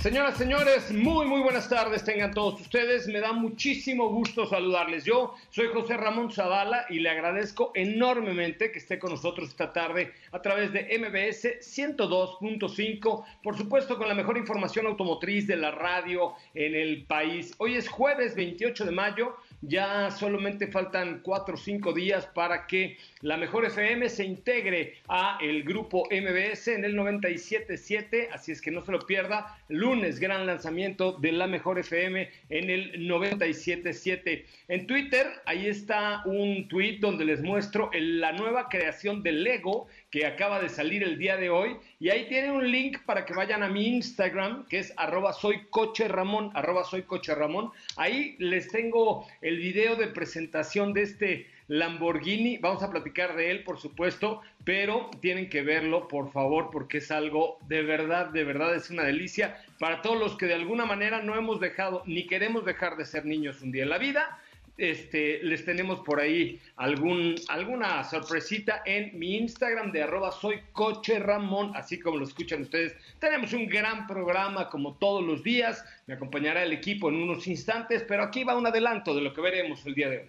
[0.00, 3.08] Señoras, señores, muy, muy buenas tardes tengan todos ustedes.
[3.08, 5.04] Me da muchísimo gusto saludarles.
[5.04, 10.12] Yo soy José Ramón Zavala y le agradezco enormemente que esté con nosotros esta tarde
[10.30, 16.34] a través de MBS 102.5, por supuesto con la mejor información automotriz de la radio
[16.54, 17.52] en el país.
[17.58, 19.34] Hoy es jueves 28 de mayo.
[19.60, 25.36] Ya solamente faltan cuatro o cinco días para que la Mejor FM se integre a
[25.40, 29.58] el grupo MBS en el 97.7, así es que no se lo pierda.
[29.68, 34.44] Lunes, gran lanzamiento de la Mejor FM en el 97.7.
[34.68, 40.26] En Twitter, ahí está un tweet donde les muestro la nueva creación de Lego que
[40.26, 41.76] acaba de salir el día de hoy.
[42.00, 45.66] Y ahí tiene un link para que vayan a mi Instagram, que es arroba soy
[46.08, 47.72] Ramón.
[47.96, 52.58] Ahí les tengo el video de presentación de este Lamborghini.
[52.58, 57.10] Vamos a platicar de él, por supuesto, pero tienen que verlo, por favor, porque es
[57.10, 61.22] algo de verdad, de verdad, es una delicia para todos los que de alguna manera
[61.22, 64.40] no hemos dejado ni queremos dejar de ser niños un día en la vida
[64.78, 71.18] este, les tenemos por ahí algún, alguna sorpresita en mi Instagram de arroba soy coche
[71.18, 72.94] Ramón, así como lo escuchan ustedes.
[73.18, 78.04] Tenemos un gran programa como todos los días, me acompañará el equipo en unos instantes,
[78.06, 80.28] pero aquí va un adelanto de lo que veremos el día de hoy.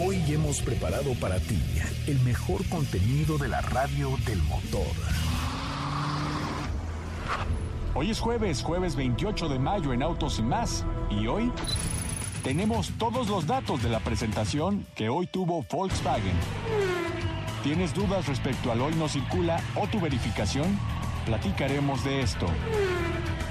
[0.00, 1.58] Hoy hemos preparado para ti
[2.06, 4.86] el mejor contenido de la radio del motor.
[7.94, 10.84] Hoy es jueves, jueves 28 de mayo en Autos y más.
[11.10, 11.50] Y hoy
[12.42, 16.36] tenemos todos los datos de la presentación que hoy tuvo Volkswagen.
[17.62, 20.78] ¿Tienes dudas respecto al hoy no circula o tu verificación?
[21.26, 22.46] Platicaremos de esto.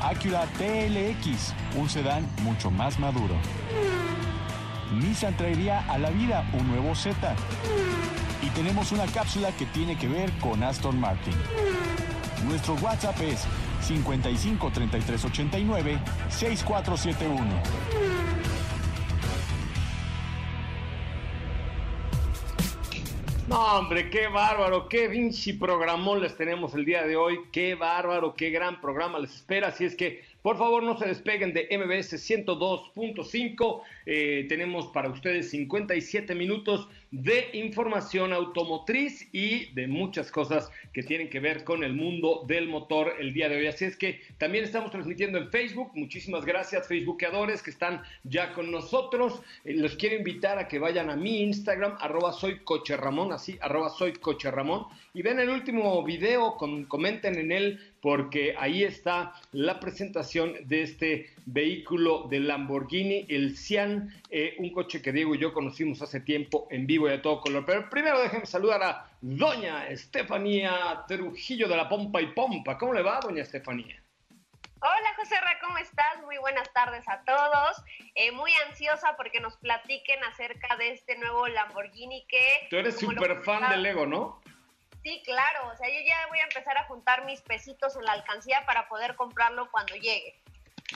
[0.01, 3.35] Acura TLX, un sedán mucho más maduro.
[4.93, 7.35] Nissan traería a la vida un nuevo Z.
[8.41, 11.33] Y tenemos una cápsula que tiene que ver con Aston Martin.
[12.47, 13.43] Nuestro WhatsApp es
[13.81, 15.99] 55 33 89
[16.29, 18.56] 6471.
[23.47, 28.35] No, hombre, qué bárbaro, qué Vinci programón les tenemos el día de hoy, qué bárbaro,
[28.35, 29.69] qué gran programa les espera.
[29.69, 33.81] Así es que por favor, no se despeguen de MBS 102.5.
[34.05, 41.29] Eh, tenemos para ustedes 57 minutos de información automotriz y de muchas cosas que tienen
[41.29, 43.67] que ver con el mundo del motor el día de hoy.
[43.67, 45.91] Así es que también estamos transmitiendo en Facebook.
[45.95, 49.41] Muchísimas gracias, Facebookadores, que están ya con nosotros.
[49.63, 53.57] Eh, los quiero invitar a que vayan a mi Instagram, arroba soy coche Ramón, así,
[53.61, 54.85] arroba soy coche Ramón,
[55.17, 56.57] y ven el último video,
[56.87, 64.13] comenten en él porque ahí está la presentación de este vehículo de Lamborghini, el Cian,
[64.29, 67.41] eh, un coche que Diego y yo conocimos hace tiempo en vivo y a todo
[67.41, 67.65] color.
[67.65, 72.77] Pero primero déjenme saludar a doña Estefanía Trujillo de la Pompa y Pompa.
[72.77, 73.99] ¿Cómo le va, doña Estefanía?
[74.79, 76.21] Hola José Ra, ¿cómo estás?
[76.25, 77.83] Muy buenas tardes a todos.
[78.13, 82.67] Eh, muy ansiosa porque nos platiquen acerca de este nuevo Lamborghini que...
[82.69, 84.39] Tú eres súper fan del Lego, ¿no?
[85.07, 88.11] Sí, claro, o sea, yo ya voy a empezar a juntar mis pesitos en la
[88.11, 90.35] alcancía para poder comprarlo cuando llegue.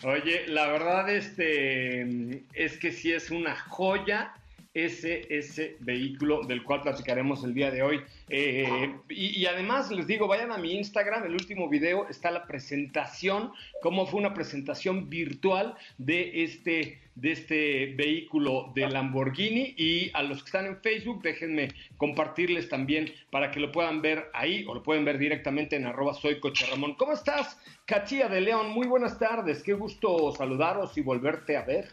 [0.03, 4.33] Oye, la verdad este es que sí es una joya
[4.73, 8.01] ese, ese vehículo del cual platicaremos el día de hoy.
[8.29, 13.51] Eh, y, además les digo, vayan a mi Instagram, el último video está la presentación,
[13.81, 19.73] cómo fue una presentación virtual de este, de este vehículo de Lamborghini.
[19.77, 24.29] Y a los que están en Facebook, déjenme compartirles también para que lo puedan ver
[24.33, 26.95] ahí o lo pueden ver directamente en arroba soy Coche Ramón.
[26.95, 28.69] ¿Cómo estás, Cachía de León?
[28.69, 31.89] Muy buenas tardes, qué gusto saludaros y volverte a ver.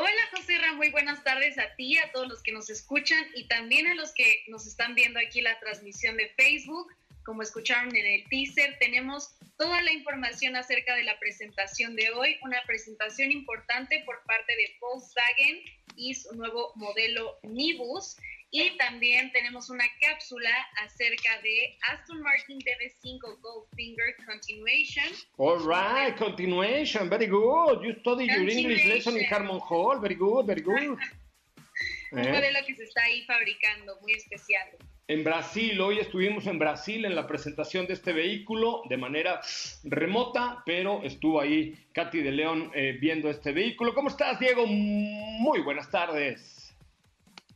[0.00, 3.48] Hola José Ra, muy buenas tardes a ti, a todos los que nos escuchan y
[3.48, 6.94] también a los que nos están viendo aquí la transmisión de Facebook.
[7.24, 12.36] Como escucharon en el teaser, tenemos toda la información acerca de la presentación de hoy,
[12.42, 15.62] una presentación importante por parte de Volkswagen
[15.96, 18.18] y su nuevo modelo Nibus.
[18.50, 20.50] Y también tenemos una cápsula
[20.82, 25.04] acerca de Aston Martin DB5 Goldfinger Continuation.
[25.36, 27.82] All right, continuation, very good.
[27.82, 30.98] You study your English lesson in Harmon Hall, very good, very good.
[32.12, 32.32] Un ¿Eh?
[32.32, 34.66] modelo que se está ahí fabricando, muy especial.
[35.08, 39.40] En Brasil, hoy estuvimos en Brasil en la presentación de este vehículo de manera
[39.84, 43.94] remota, pero estuvo ahí Katy de León eh, viendo este vehículo.
[43.94, 44.66] ¿Cómo estás, Diego?
[44.66, 46.67] Muy buenas tardes.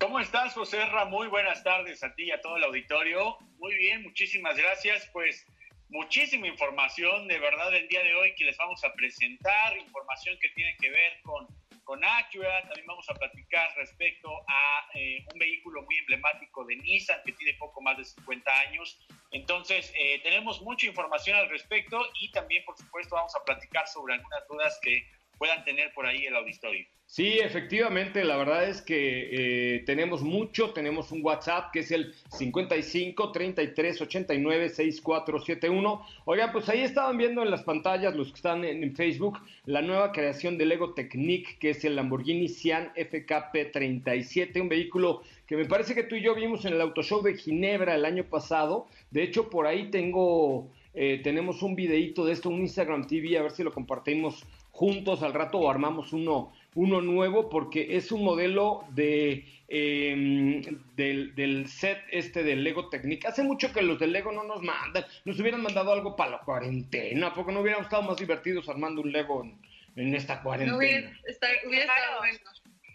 [0.02, 0.80] ¿Cómo estás, José?
[1.10, 3.38] Muy buenas tardes a ti y a todo el auditorio.
[3.58, 5.08] Muy bien, muchísimas gracias.
[5.12, 5.46] Pues
[5.90, 10.48] muchísima información de verdad el día de hoy que les vamos a presentar, información que
[10.56, 11.46] tiene que ver con,
[11.84, 17.20] con Acura, también vamos a platicar respecto a eh, un vehículo muy emblemático de Nissan
[17.24, 18.98] que tiene poco más de 50 años.
[19.30, 24.14] Entonces, eh, tenemos mucha información al respecto y también, por supuesto, vamos a platicar sobre
[24.14, 25.06] algunas dudas que
[25.38, 26.86] puedan tener por ahí el auditorio.
[27.12, 29.28] Sí, efectivamente, la verdad es que
[29.76, 36.06] eh, tenemos mucho, tenemos un WhatsApp que es el 55 33 89 6471.
[36.24, 40.10] Oigan, pues ahí estaban viendo en las pantallas los que están en, Facebook la nueva
[40.12, 45.66] creación del Lego Technique, que es el Lamborghini Sian FKP 37, un vehículo que me
[45.66, 48.86] parece que tú y yo vimos en el Auto Show de Ginebra el año pasado.
[49.10, 53.42] De hecho, por ahí tengo, eh, tenemos un videito de esto, un Instagram TV, a
[53.42, 54.46] ver si lo compartimos
[54.82, 60.60] juntos al rato o armamos uno, uno nuevo porque es un modelo de eh,
[60.96, 63.24] del, del, set este del Lego Technic.
[63.26, 66.38] Hace mucho que los del Lego no nos mandan, nos hubieran mandado algo para la
[66.40, 69.56] cuarentena, porque no hubiéramos estado más divertidos armando un Lego en,
[69.94, 70.72] en esta cuarentena.
[70.72, 72.38] No hubiera, estado bueno.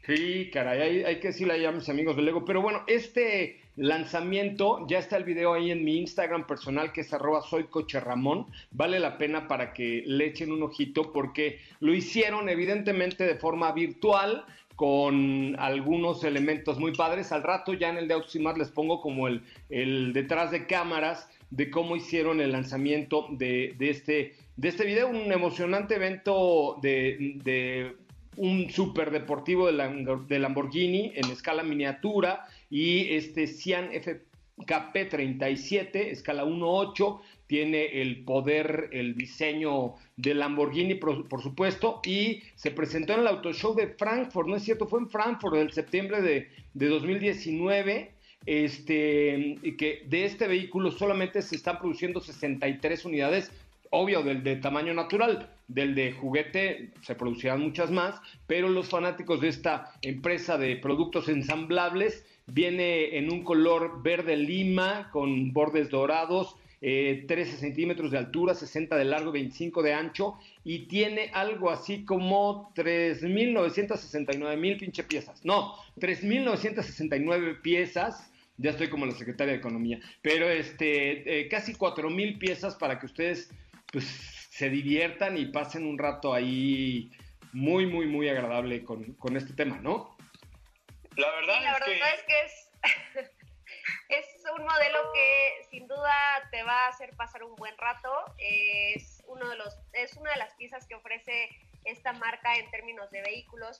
[0.05, 2.43] Sí, caray, hay, hay que decirle a mis amigos del Lego.
[2.43, 7.13] Pero bueno, este lanzamiento, ya está el video ahí en mi Instagram personal que es
[7.13, 8.47] arroba soy coche Ramón.
[8.71, 13.71] Vale la pena para que le echen un ojito porque lo hicieron evidentemente de forma
[13.71, 14.45] virtual
[14.75, 17.31] con algunos elementos muy padres.
[17.31, 21.29] Al rato ya en el de Auximar les pongo como el, el detrás de cámaras
[21.51, 25.07] de cómo hicieron el lanzamiento de, de, este, de este video.
[25.07, 27.95] Un emocionante evento de, de
[28.37, 38.01] un super deportivo de Lamborghini en escala miniatura y este Cian FKP37, escala 1.8, tiene
[38.01, 43.73] el poder, el diseño de Lamborghini, por, supuesto, y se presentó en el Auto Show
[43.73, 44.87] de Frankfurt, ¿no es cierto?
[44.87, 48.17] Fue en Frankfurt en septiembre de, de 2019
[48.47, 53.51] este, que de este vehículo solamente se están produciendo 63 unidades,
[53.89, 59.41] obvio, del de tamaño natural, del de juguete se producirán muchas más, pero los fanáticos
[59.41, 66.55] de esta empresa de productos ensamblables viene en un color verde lima con bordes dorados,
[66.79, 72.05] eh, 13 centímetros de altura, 60 de largo, 25 de ancho y tiene algo así
[72.05, 75.43] como 3.969 mil pinche piezas.
[75.43, 78.31] No, 3.969 piezas.
[78.59, 83.05] Ya estoy como la secretaria de Economía, pero este, eh, casi 4.000 piezas para que
[83.05, 83.51] ustedes
[83.91, 84.05] pues
[84.49, 87.11] se diviertan y pasen un rato ahí
[87.53, 90.16] muy, muy, muy agradable con, con este tema, ¿no?
[91.17, 92.15] La verdad, sí, la es, verdad que...
[92.15, 93.29] es que es,
[94.09, 94.25] es
[94.57, 96.13] un modelo que sin duda
[96.51, 98.09] te va a hacer pasar un buen rato.
[98.37, 101.49] Es, uno de los, es una de las piezas que ofrece
[101.85, 103.79] esta marca en términos de vehículos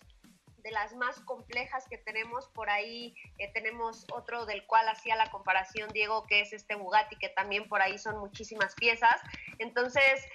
[0.58, 2.48] de las más complejas que tenemos.
[2.50, 7.16] Por ahí eh, tenemos otro del cual hacía la comparación Diego, que es este Bugatti,
[7.18, 9.22] que también por ahí son muchísimas piezas.
[9.60, 10.28] Entonces,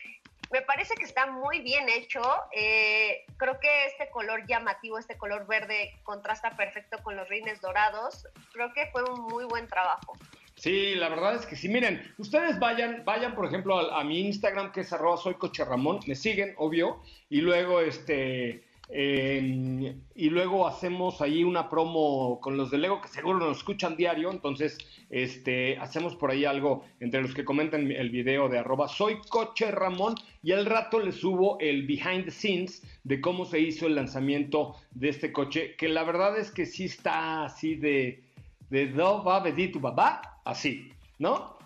[0.53, 2.23] me parece que está muy bien hecho.
[2.55, 8.27] Eh, creo que este color llamativo, este color verde, contrasta perfecto con los rines dorados.
[8.53, 10.15] Creo que fue un muy buen trabajo.
[10.57, 11.69] Sí, la verdad es que sí.
[11.69, 16.01] Miren, ustedes vayan, vayan por ejemplo a, mi Instagram que es arroba soy coche Ramón,
[16.07, 18.63] me siguen, obvio, y luego este
[18.95, 23.97] Eh, y luego hacemos ahí una promo con los de Lego que seguro nos escuchan
[23.97, 24.31] diario.
[24.31, 24.77] Entonces,
[25.09, 29.71] este, hacemos por ahí algo entre los que comentan el video de arroba soy coche
[29.71, 30.15] Ramón.
[30.43, 34.77] Y al rato les subo el behind the scenes de cómo se hizo el lanzamiento
[34.91, 35.75] de este coche.
[35.77, 38.23] Que la verdad es que sí está así de,
[38.69, 41.57] de do va a tu babá, así, ¿no?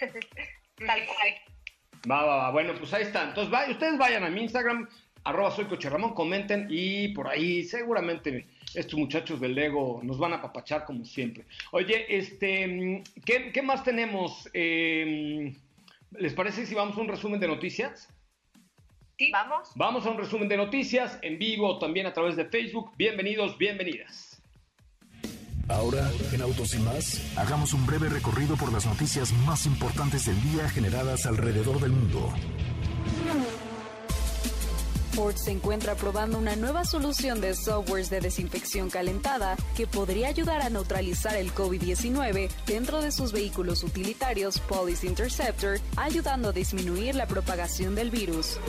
[0.78, 1.34] Tal cual.
[2.08, 2.50] Va, va, va.
[2.52, 3.24] Bueno, pues ahí está.
[3.24, 4.88] Entonces, ustedes vayan a mi Instagram,
[5.28, 10.32] arroba soy Coche Ramón, comenten y por ahí seguramente estos muchachos del Lego nos van
[10.32, 11.44] a papachar como siempre.
[11.72, 14.48] Oye, este, ¿qué, más tenemos?
[14.54, 15.54] Em,
[16.12, 18.08] ¿Les parece si vamos a un resumen de noticias?
[19.18, 19.70] Sí, vamos.
[19.74, 22.92] Vamos a un resumen de noticias en vivo, también a través de Facebook.
[22.96, 24.40] Bienvenidos, bienvenidas.
[25.68, 30.40] Ahora, en Autos y más, hagamos un breve recorrido por las noticias más importantes del
[30.42, 32.32] día generadas alrededor del mundo.
[35.18, 40.62] Ford se encuentra probando una nueva solución de softwares de desinfección calentada que podría ayudar
[40.62, 47.26] a neutralizar el COVID-19 dentro de sus vehículos utilitarios Police Interceptor, ayudando a disminuir la
[47.26, 48.60] propagación del virus.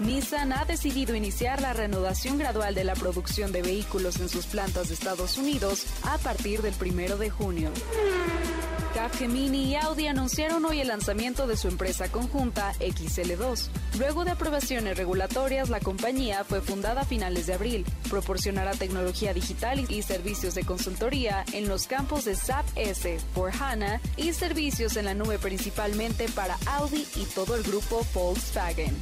[0.00, 4.88] Nissan ha decidido iniciar la reanudación gradual de la producción de vehículos en sus plantas
[4.88, 7.70] de Estados Unidos a partir del primero de junio.
[8.94, 13.68] Capgemini y Audi anunciaron hoy el lanzamiento de su empresa conjunta XL2.
[13.98, 17.84] Luego de aprobaciones regulatorias, la compañía fue fundada a finales de abril.
[18.08, 24.00] Proporcionará tecnología digital y servicios de consultoría en los campos de SAP S, por HANA
[24.16, 28.96] y servicios en la nube principalmente para Audi y todo el grupo Volkswagen.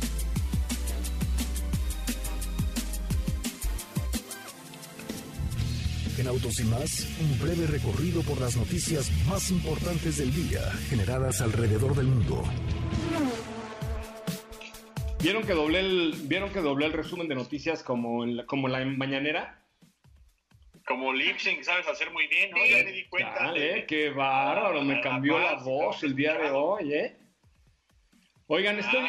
[6.19, 11.43] En Autos y más, un breve recorrido por las noticias más importantes del día generadas
[11.43, 12.43] alrededor del mundo.
[15.21, 18.67] ¿Vieron que doblé el, ¿vieron que doblé el resumen de noticias como en la, como
[18.67, 19.63] la mañanera?
[20.87, 22.65] Como lip sync, sabes hacer muy bien, ¿no?
[22.65, 23.35] Ya me di cuenta.
[23.35, 27.17] Dale, qué bárbaro, me cambió la voz el día de hoy, ¿eh?
[28.49, 29.09] Oigan, estoy,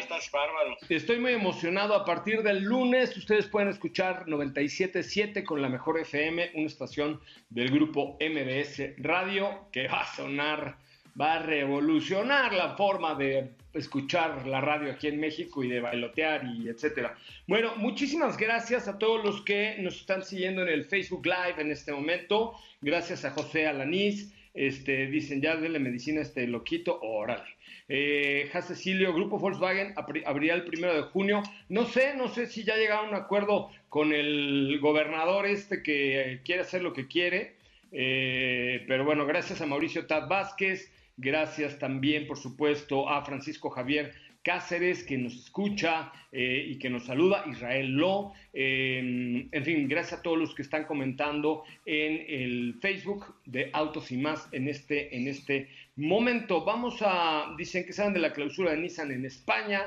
[0.88, 1.94] estoy muy emocionado.
[1.94, 7.70] A partir del lunes ustedes pueden escuchar 97.7 con la mejor FM, una estación del
[7.70, 10.76] grupo MBS Radio que va a sonar,
[11.20, 16.44] va a revolucionar la forma de escuchar la radio aquí en México y de bailotear
[16.44, 17.16] y etcétera.
[17.46, 21.70] Bueno, muchísimas gracias a todos los que nos están siguiendo en el Facebook Live en
[21.70, 22.54] este momento.
[22.80, 24.34] Gracias a José Alanís.
[24.54, 27.56] Este, dicen, ya denle medicina a este loquito, órale.
[27.88, 31.42] Eh, Cecilio, Grupo Volkswagen abrirá el primero de junio.
[31.68, 36.40] No sé, no sé si ya llegaron a un acuerdo con el gobernador este que
[36.44, 37.54] quiere hacer lo que quiere.
[37.92, 44.12] Eh, pero bueno, gracias a Mauricio Tad Vázquez, gracias también, por supuesto, a Francisco Javier
[44.48, 50.22] Cáceres, que nos escucha eh, y que nos saluda, Israel Lo, en fin, gracias a
[50.22, 55.28] todos los que están comentando en el Facebook de Autos y más en este, en
[55.28, 56.64] este momento.
[56.64, 59.82] Vamos a, dicen que saben de la clausura de Nissan en España.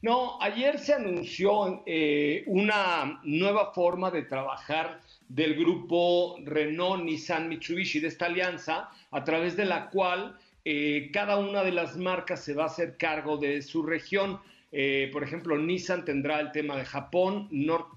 [0.00, 8.00] No, ayer se anunció eh, una nueva forma de trabajar del grupo Renault, Nissan, Mitsubishi,
[8.00, 12.52] de esta alianza, a través de la cual eh, cada una de las marcas se
[12.52, 14.40] va a hacer cargo de su región.
[14.72, 17.48] Eh, por ejemplo, Nissan tendrá el tema de Japón,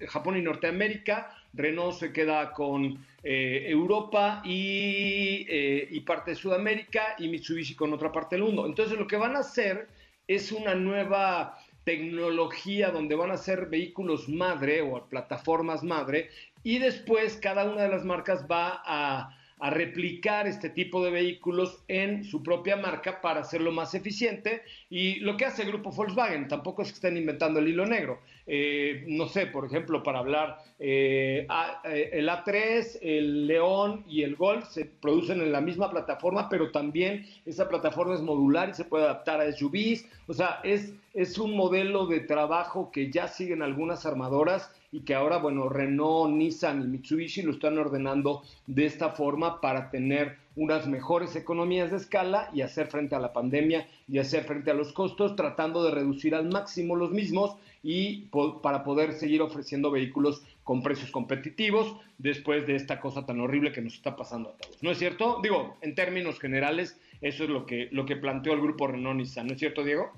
[0.06, 7.74] Japón y Norteamérica, Renault se queda con eh, Europa y, parte de Sudamérica y Mitsubishi
[7.74, 8.64] con otra parte del mundo.
[8.66, 9.88] Entonces lo que van a hacer
[10.28, 16.30] es una nueva tecnología donde van a ser vehículos madre o plataformas madre
[16.62, 21.82] y después cada una de las marcas va a a replicar este tipo de vehículos
[21.88, 24.62] en su propia marca para hacerlo más eficiente.
[24.88, 28.20] Y lo que hace el grupo Volkswagen, tampoco es que estén inventando el hilo negro.
[28.52, 31.46] Eh, no sé, por ejemplo, para hablar, eh,
[31.84, 36.72] eh, el A3, el León y el Golf se producen en la misma plataforma, pero
[36.72, 40.04] también esa plataforma es modular y se puede adaptar a SUVs.
[40.26, 45.14] O sea, es, es un modelo de trabajo que ya siguen algunas armadoras y que
[45.14, 50.88] ahora, bueno, Renault, Nissan y Mitsubishi lo están ordenando de esta forma para tener unas
[50.88, 54.92] mejores economías de escala y hacer frente a la pandemia y hacer frente a los
[54.92, 58.28] costos, tratando de reducir al máximo los mismos y
[58.62, 63.80] para poder seguir ofreciendo vehículos con precios competitivos después de esta cosa tan horrible que
[63.80, 64.82] nos está pasando a todos.
[64.82, 65.40] ¿No es cierto?
[65.42, 69.46] Digo, en términos generales, eso es lo que, lo que planteó el grupo Renault Nissan.
[69.46, 70.12] ¿No es cierto, Diego?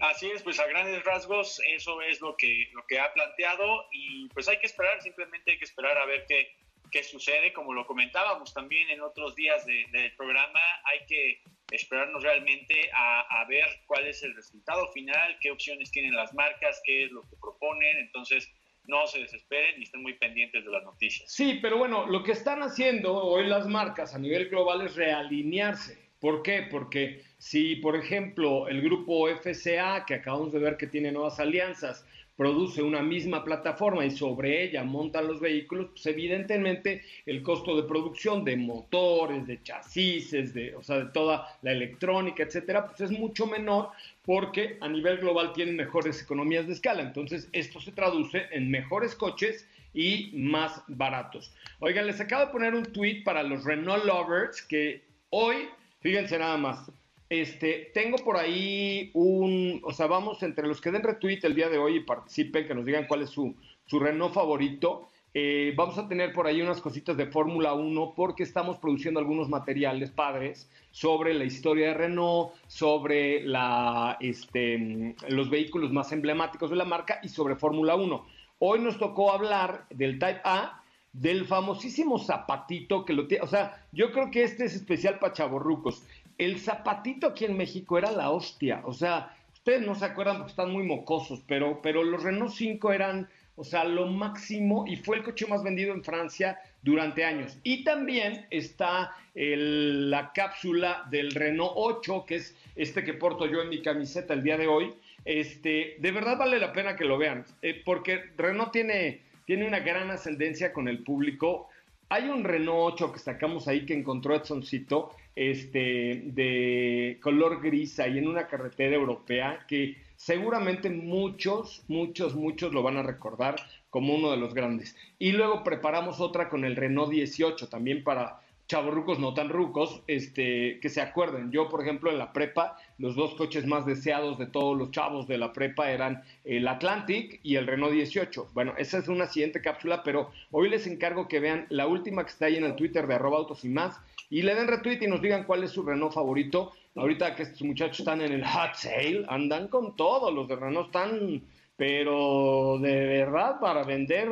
[0.00, 4.28] Así es, pues a grandes rasgos eso es lo que, lo que ha planteado y
[4.30, 6.56] pues hay que esperar, simplemente hay que esperar a ver qué,
[6.90, 7.52] qué sucede.
[7.52, 13.64] Como lo comentábamos también en otros días del programa, hay que esperarnos realmente a, ver
[13.86, 17.98] cuál es el resultado final, qué opciones tienen las marcas, qué es lo que proponen.
[17.98, 18.48] Entonces,
[18.86, 21.30] no se desesperen y estén muy pendientes de las noticias.
[21.32, 25.98] Sí, pero bueno, lo que están haciendo hoy las marcas a nivel global es realinearse.
[26.20, 26.66] ¿Por qué?
[26.70, 32.04] Porque si, por ejemplo, el grupo FCA, que acabamos de ver que tiene nuevas alianzas,
[32.40, 37.86] produce una misma plataforma y sobre ella montan los vehículos, pues evidentemente el costo de
[37.86, 43.10] producción de motores, de chasis, de, o sea, de toda la electrónica, etcétera, pues es
[43.10, 43.90] mucho menor
[44.24, 47.02] porque a nivel global tienen mejores economías de escala.
[47.02, 51.52] Entonces, esto se traduce en mejores coches y más baratos.
[51.80, 55.68] Oigan, les acabo de poner un tweet para los Renault Lovers que hoy,
[56.00, 56.90] fíjense nada más,
[57.30, 61.68] este, tengo por ahí un, o sea, vamos entre los que den retweet el día
[61.68, 63.54] de hoy y participen, que nos digan cuál es su,
[63.86, 65.08] su Renault favorito.
[65.32, 69.48] Eh, vamos a tener por ahí unas cositas de Fórmula 1 porque estamos produciendo algunos
[69.48, 76.76] materiales padres sobre la historia de Renault, sobre la, este, los vehículos más emblemáticos de
[76.76, 78.26] la marca y sobre Fórmula 1.
[78.58, 80.82] Hoy nos tocó hablar del Type A,
[81.12, 85.32] del famosísimo zapatito que lo tiene, o sea, yo creo que este es especial para
[85.32, 86.04] chavorrucos
[86.40, 88.80] el zapatito aquí en México era la hostia.
[88.86, 92.92] O sea, ustedes no se acuerdan porque están muy mocosos, pero, pero los Renault 5
[92.92, 97.58] eran, o sea, lo máximo y fue el coche más vendido en Francia durante años.
[97.62, 103.68] Y también está la cápsula del Renault 8, que es este que porto yo en
[103.68, 104.94] mi camiseta el día de hoy.
[105.26, 109.80] Este, de verdad vale la pena que lo vean, eh, porque Renault tiene, tiene una
[109.80, 111.68] gran ascendencia con el público.
[112.08, 118.18] Hay un Renault 8 que sacamos ahí que encontró Edsoncito, este, de color gris ahí
[118.18, 123.56] en una carretera europea que seguramente muchos, muchos, muchos lo van a recordar
[123.90, 124.96] como uno de los grandes.
[125.18, 130.78] Y luego preparamos otra con el Renault 18 también para chavorrucos no tan rucos, este,
[130.78, 131.50] que se acuerden.
[131.50, 135.26] Yo, por ejemplo, en la prepa, los dos coches más deseados de todos los chavos
[135.26, 138.50] de la prepa eran el Atlantic y el Renault 18.
[138.54, 142.30] Bueno, esa es una siguiente cápsula, pero hoy les encargo que vean la última que
[142.30, 143.98] está ahí en el Twitter de arroba autos y más
[144.30, 146.72] y le den retweet y nos digan cuál es su Renault favorito.
[146.96, 150.86] Ahorita que estos muchachos están en el hot sale, andan con todo, los de Renault
[150.86, 151.42] están,
[151.76, 154.28] pero de verdad para vender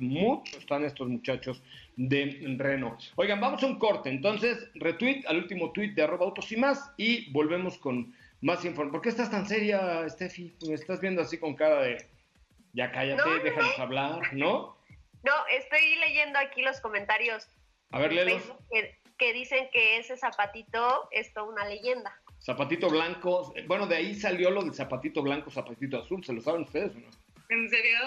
[0.00, 1.62] mucho están estos muchachos
[1.96, 3.00] de Renault.
[3.16, 6.92] Oigan, vamos a un corte, entonces retweet al último tweet de arroba autos y más
[6.96, 8.92] y volvemos con más información.
[8.92, 10.54] ¿Por qué estás tan seria, Steffi?
[10.66, 12.06] Me estás viendo así con cara de,
[12.72, 14.76] ya cállate, déjanos hablar, ¿no?
[15.24, 17.48] No, estoy leyendo aquí los comentarios.
[17.90, 18.42] A ver, léelos
[19.18, 22.18] que dicen que ese zapatito es toda una leyenda.
[22.40, 26.62] Zapatito blanco, bueno, de ahí salió lo del zapatito blanco, zapatito azul, ¿se lo saben
[26.62, 27.08] ustedes o no?
[27.48, 27.98] ¿En serio?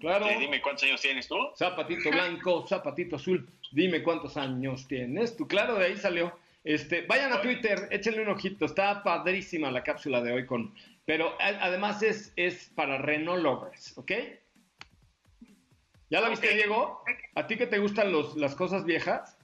[0.00, 0.26] Claro.
[0.38, 1.36] dime cuántos años tienes tú.
[1.56, 5.48] Zapatito blanco, zapatito azul, dime cuántos años tienes tú.
[5.48, 6.38] Claro, de ahí salió.
[6.64, 10.74] Este, vayan a Twitter, échenle un ojito, está padrísima la cápsula de hoy con,
[11.06, 14.12] pero además es, es para Renault lovers, ¿ok?
[16.10, 17.02] ¿Ya la viste, Diego?
[17.34, 19.37] ¿A ti que te gustan los, las cosas viejas?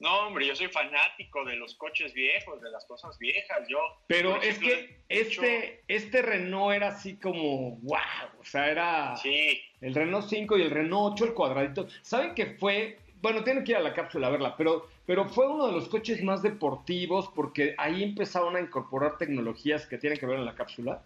[0.00, 3.68] No, hombre, yo soy fanático de los coches viejos, de las cosas viejas.
[3.68, 3.78] Yo.
[4.06, 7.98] Pero es que este, este Renault era así como, wow,
[8.40, 9.60] o sea, era sí.
[9.82, 11.86] el Renault 5 y el Renault 8, el cuadradito.
[12.00, 12.98] ¿Saben que fue?
[13.20, 15.86] Bueno, tienen que ir a la cápsula a verla, pero, pero fue uno de los
[15.88, 20.54] coches más deportivos porque ahí empezaron a incorporar tecnologías que tienen que ver en la
[20.54, 21.04] cápsula.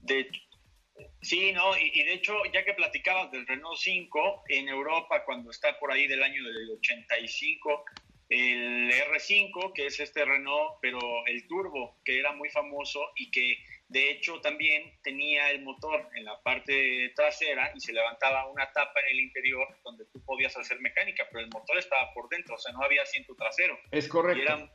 [0.00, 0.30] De,
[1.20, 5.50] Sí, no, y, y, de hecho, ya que platicabas del Renault 5 en Europa, cuando
[5.50, 7.84] está por ahí del año del 85,
[8.28, 13.58] el R5, que es este Renault, pero el turbo, que era muy famoso y que
[13.88, 19.00] de hecho también tenía el motor en la parte trasera y se levantaba una tapa
[19.00, 22.58] en el interior donde tú podías hacer mecánica, pero el motor estaba por dentro, o
[22.58, 23.78] sea, no había asiento trasero.
[23.90, 24.38] Es correcto.
[24.38, 24.70] Y era,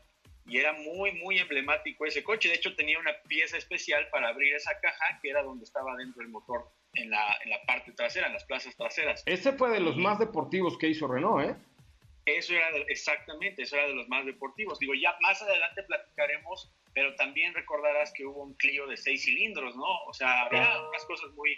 [0.45, 2.49] y era muy, muy emblemático ese coche.
[2.49, 6.21] De hecho, tenía una pieza especial para abrir esa caja, que era donde estaba dentro
[6.21, 9.23] el motor, en la, en la parte trasera, en las plazas traseras.
[9.25, 11.55] Ese fue de los más deportivos que hizo Renault, ¿eh?
[12.27, 14.77] Eso era exactamente, eso era de los más deportivos.
[14.79, 19.77] Digo, ya más adelante platicaremos, pero también recordarás que hubo un Clio de seis cilindros,
[19.77, 20.03] ¿no?
[20.07, 21.57] O sea, había unas cosas muy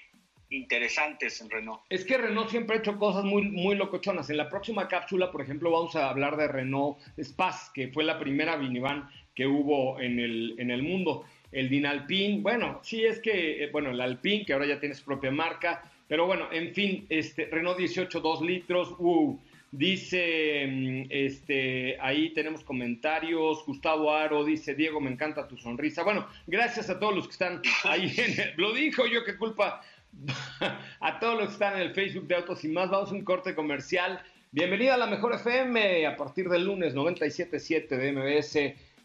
[0.51, 1.81] interesantes en Renault.
[1.89, 4.29] Es que Renault siempre ha hecho cosas muy, muy locochonas.
[4.29, 8.19] En la próxima cápsula, por ejemplo, vamos a hablar de Renault Spaz, que fue la
[8.19, 11.25] primera minivan que hubo en el, en el mundo.
[11.51, 15.03] El Dinalpin, bueno, sí es que, eh, bueno, el Alpine, que ahora ya tiene su
[15.03, 19.39] propia marca, pero bueno, en fin, este, Renault 18, 2 litros, uh,
[19.71, 23.63] Dice, mm, este, ahí tenemos comentarios.
[23.65, 26.03] Gustavo Aro dice, Diego, me encanta tu sonrisa.
[26.03, 29.81] Bueno, gracias a todos los que están ahí en el, lo dijo yo, qué culpa.
[30.99, 33.23] a todos los que están en el Facebook de Autos y más, vamos a un
[33.23, 34.19] corte comercial.
[34.51, 38.55] Bienvenida a la Mejor FM a partir del lunes 97.7 de MBS.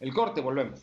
[0.01, 0.83] El corte, volvemos.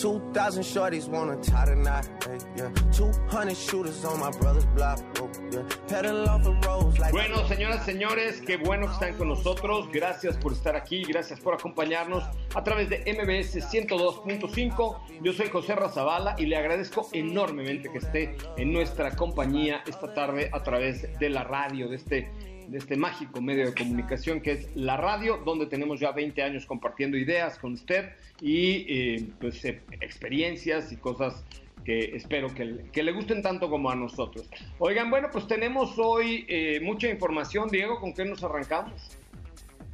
[0.00, 2.70] 2,000 shorties wanna tie the knot, hey, yeah.
[2.92, 5.62] 200 shooters on my brother's block, oh, yeah.
[5.88, 9.88] Pedal off the roads like Bueno, señoras, señores, qué bueno que están con nosotros.
[9.92, 12.22] Gracias por estar aquí, gracias por acompañarnos
[12.54, 14.96] a través de MBS 102.5.
[15.20, 20.48] Yo soy José Razabala y le agradezco enormemente que esté en nuestra compañía esta tarde
[20.52, 24.68] a través de la radio, de este de este mágico medio de comunicación que es
[24.76, 29.80] la radio, donde tenemos ya 20 años compartiendo ideas con usted y eh, pues eh,
[30.00, 31.44] experiencias y cosas
[31.84, 34.50] que espero que, que, le gusten tanto como a nosotros.
[34.78, 37.68] Oigan, bueno, pues tenemos hoy eh, mucha información.
[37.68, 39.16] Diego, ¿con qué nos arrancamos?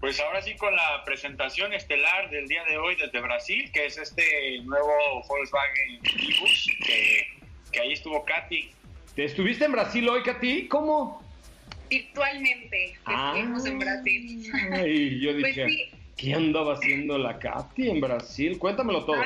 [0.00, 3.96] Pues ahora sí con la presentación estelar del día de hoy desde Brasil, que es
[3.96, 4.92] este nuevo
[5.28, 6.00] Volkswagen
[6.40, 7.26] Bus, que,
[7.70, 8.70] que ahí estuvo Katy.
[9.14, 10.66] ¿Te estuviste en Brasil hoy, Katy?
[10.66, 11.23] ¿Cómo?
[11.88, 14.52] Virtualmente ah, estuvimos en Brasil.
[14.72, 18.58] Ay, yo pues dije, pues ¿qué andaba haciendo la Katy en Brasil?
[18.58, 19.22] Cuéntamelo todo.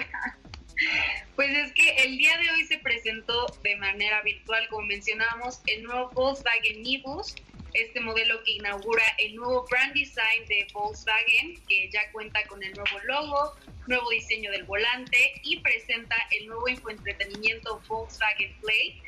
[1.34, 5.82] Pues es que el día de hoy se presentó de manera virtual, como mencionábamos, el
[5.82, 7.34] nuevo Volkswagen Nibus,
[7.74, 12.72] este modelo que inaugura el nuevo brand design de Volkswagen, que ya cuenta con el
[12.72, 13.54] nuevo logo,
[13.86, 19.00] nuevo diseño del volante y presenta el nuevo infoentretenimiento Volkswagen Play,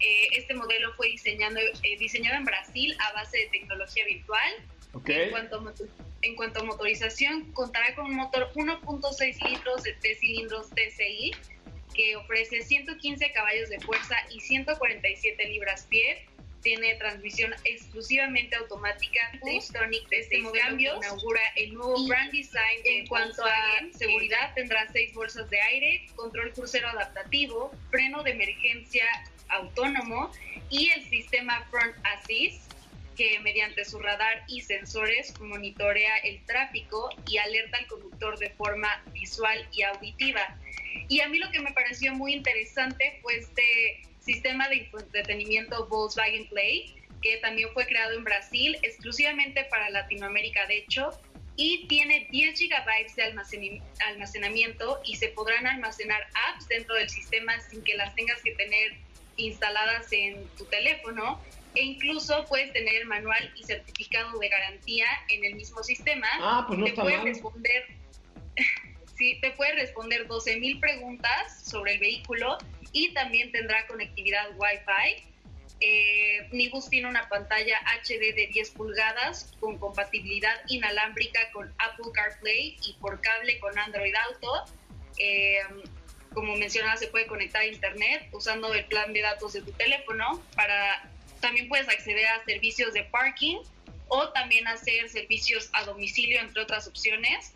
[0.00, 4.52] eh, este modelo fue diseñado, eh, diseñado en Brasil a base de tecnología virtual.
[5.06, 5.74] En, cuanto a,
[6.22, 11.32] en cuanto a motorización, contará con un motor 1.6 litros de 3 cilindros TCI
[11.94, 16.26] que ofrece 115 caballos de fuerza y 147 libras-pie.
[16.62, 19.20] Tiene transmisión exclusivamente automática
[19.60, 25.14] Stonic de este modelo inaugura el nuevo brand design en cuanto a seguridad tendrá seis
[25.14, 29.04] bolsas de aire, control crucero adaptativo, freno de emergencia
[29.48, 30.30] autónomo
[30.70, 32.68] y el sistema Front Assist
[33.18, 39.02] que mediante su radar y sensores monitorea el tráfico y alerta al conductor de forma
[39.12, 40.56] visual y auditiva.
[41.08, 46.48] Y a mí lo que me pareció muy interesante fue este sistema de entretenimiento Volkswagen
[46.48, 51.10] Play, que también fue creado en Brasil exclusivamente para Latinoamérica, de hecho,
[51.56, 53.34] y tiene 10 gigabytes de
[54.06, 58.96] almacenamiento y se podrán almacenar apps dentro del sistema sin que las tengas que tener
[59.38, 61.40] instaladas en tu teléfono
[61.74, 66.28] e incluso puedes tener el manual y certificado de garantía en el mismo sistema.
[66.40, 67.98] Ah, pues no te puede responder
[69.16, 72.58] sí, te puede responder 12.000 preguntas sobre el vehículo
[72.92, 75.28] y también tendrá conectividad Wi-Fi.
[75.80, 82.76] Eh, Nibus tiene una pantalla HD de 10 pulgadas con compatibilidad inalámbrica con Apple CarPlay
[82.84, 84.64] y por cable con Android Auto.
[85.18, 85.60] Eh,
[86.38, 90.40] como mencionaba, se puede conectar a internet usando el plan de datos de tu teléfono
[90.54, 93.56] para también puedes acceder a servicios de parking
[94.06, 97.54] o también hacer servicios a domicilio, entre otras opciones.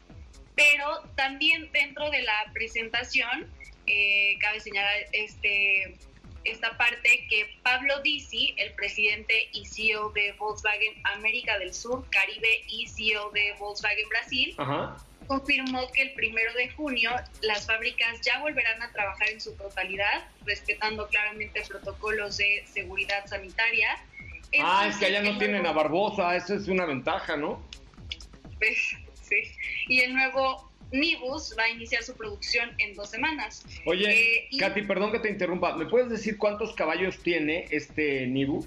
[0.57, 3.49] Pero también dentro de la presentación,
[3.87, 5.97] eh, cabe señalar este,
[6.43, 12.65] esta parte que Pablo Dizzi, el presidente y CEO de Volkswagen América del Sur, Caribe
[12.67, 17.11] y CEO de Volkswagen Brasil, Ajá confirmó que el primero de junio
[17.43, 23.99] las fábricas ya volverán a trabajar en su totalidad, respetando claramente protocolos de seguridad sanitaria.
[24.63, 27.63] ah, es que allá no tienen a Barbosa, eso es una ventaja, ¿no?
[28.59, 29.43] Pues, sí.
[29.89, 33.65] Y el nuevo Nibus va a iniciar su producción en dos semanas.
[33.87, 38.67] Oye, eh, Katy, perdón que te interrumpa, ¿me puedes decir cuántos caballos tiene este Nibus?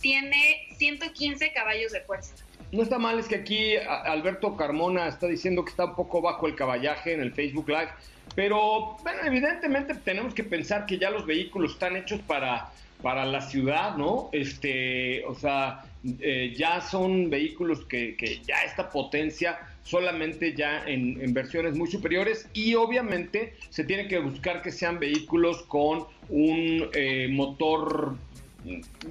[0.00, 2.34] tiene 115 caballos de fuerza.
[2.72, 6.46] No está mal, es que aquí Alberto Carmona está diciendo que está un poco bajo
[6.46, 7.88] el caballaje en el Facebook Live,
[8.36, 12.70] pero bueno, evidentemente tenemos que pensar que ya los vehículos están hechos para,
[13.02, 14.28] para la ciudad, ¿no?
[14.32, 15.84] Este, o sea,
[16.20, 22.48] eh, ya son vehículos que, que, ya esta potencia solamente ya en, versiones muy superiores
[22.54, 28.16] y obviamente se tiene que buscar que sean vehículos con un eh, motor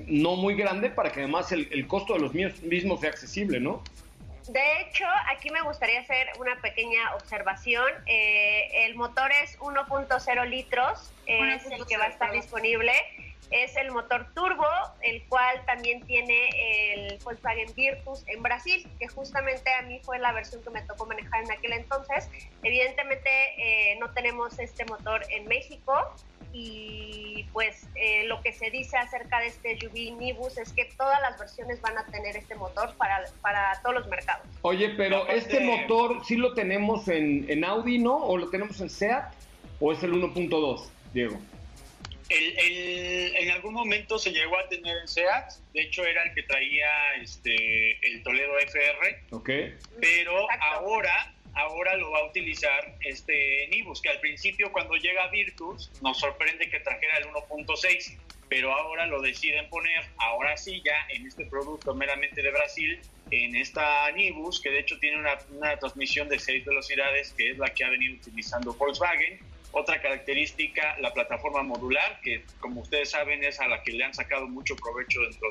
[0.07, 3.83] no muy grande para que además el, costo de los mismos sea accesible, ¿no?
[4.49, 7.85] De hecho, aquí me gustaría hacer una pequeña observación.
[8.07, 12.93] Eh, el motor es 1.0 litros, es el que va a estar disponible.
[13.51, 14.67] Es el motor turbo,
[15.01, 16.49] el cual también tiene
[16.93, 21.05] el Volkswagen Virtus en Brasil, que justamente a mí fue la versión que me tocó
[21.05, 22.29] manejar en aquel entonces.
[22.63, 25.93] Evidentemente eh, no tenemos este motor en México,
[26.51, 31.21] y pues eh, lo que se dice acerca de este SUV Nibus es que todas
[31.21, 34.45] las versiones van a tener este motor para, para todos los mercados.
[34.61, 38.15] Oye, pero este motor sí lo tenemos en, en, Audi, ¿no?
[38.17, 39.31] ¿O lo tenemos en SEAT?
[39.79, 41.37] ¿O es el 1.2, Diego?
[42.29, 46.43] El, en algún momento se llegó a tener en SEAT, de hecho era el que
[46.43, 49.75] traía este, el Toledo FR, okay.
[49.99, 55.89] pero ahora ahora lo va a utilizar este Nibus, que al principio cuando llega Virtus
[56.01, 61.27] nos sorprende que trajera el 1.6, pero ahora lo deciden poner, ahora sí ya en
[61.27, 62.99] este producto meramente de Brasil,
[63.31, 67.57] en esta Nibus, que de hecho tiene una, una transmisión de 6 velocidades, que es
[67.57, 69.39] la que ha venido utilizando Volkswagen.
[69.71, 74.13] Otra característica, la plataforma modular, que como ustedes saben es a la que le han
[74.13, 75.47] sacado mucho provecho dentro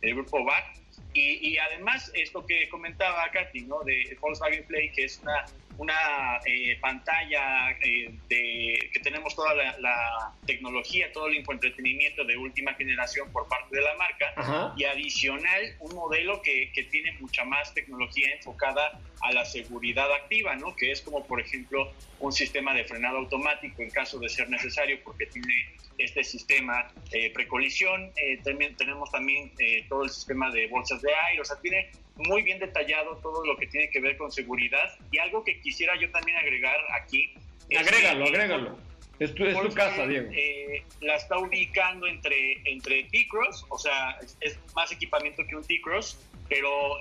[0.00, 0.80] del grupo VAC
[1.12, 3.80] y, además, esto que comentaba Katy, ¿no?
[3.84, 5.44] De Volkswagen Play, que es una,
[5.80, 12.74] una eh, pantalla eh, de, que tenemos toda la, tecnología, todo el infoentretenimiento de última
[12.74, 17.72] generación por parte de la marca, y adicional, un modelo que, que, tiene mucha más
[17.72, 20.74] tecnología enfocada a la seguridad activa, ¿no?
[20.74, 24.98] Que es como, por ejemplo, un sistema de frenado automático en caso de ser necesario,
[25.04, 25.70] porque tiene
[26.04, 28.10] este sistema eh, precolisión.
[28.16, 31.90] Eh, también tenemos también eh, todo el sistema de bolsas de aire, o sea, tiene
[32.26, 34.96] muy bien detallado todo lo que tiene que ver con seguridad.
[35.10, 37.32] Y algo que quisiera yo también agregar aquí.
[37.76, 38.78] Agrégalo, agrégalo.
[39.18, 40.30] Es tu, casa, Diego.
[41.02, 46.96] la está ubicando entre, entre T-Cross, o sea, es, más equipamiento que un T-Cross, pero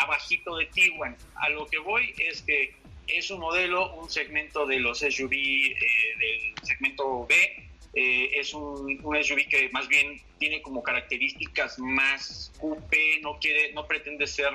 [0.00, 1.16] abajito de Tiguan.
[1.36, 2.74] A lo que voy es que
[3.06, 7.65] es un modelo, un segmento de los SUV del segmento B,
[7.98, 13.86] eh, es un, SUV que más bien tiene como características más coupé, no quiere, no
[13.86, 14.50] pretende ser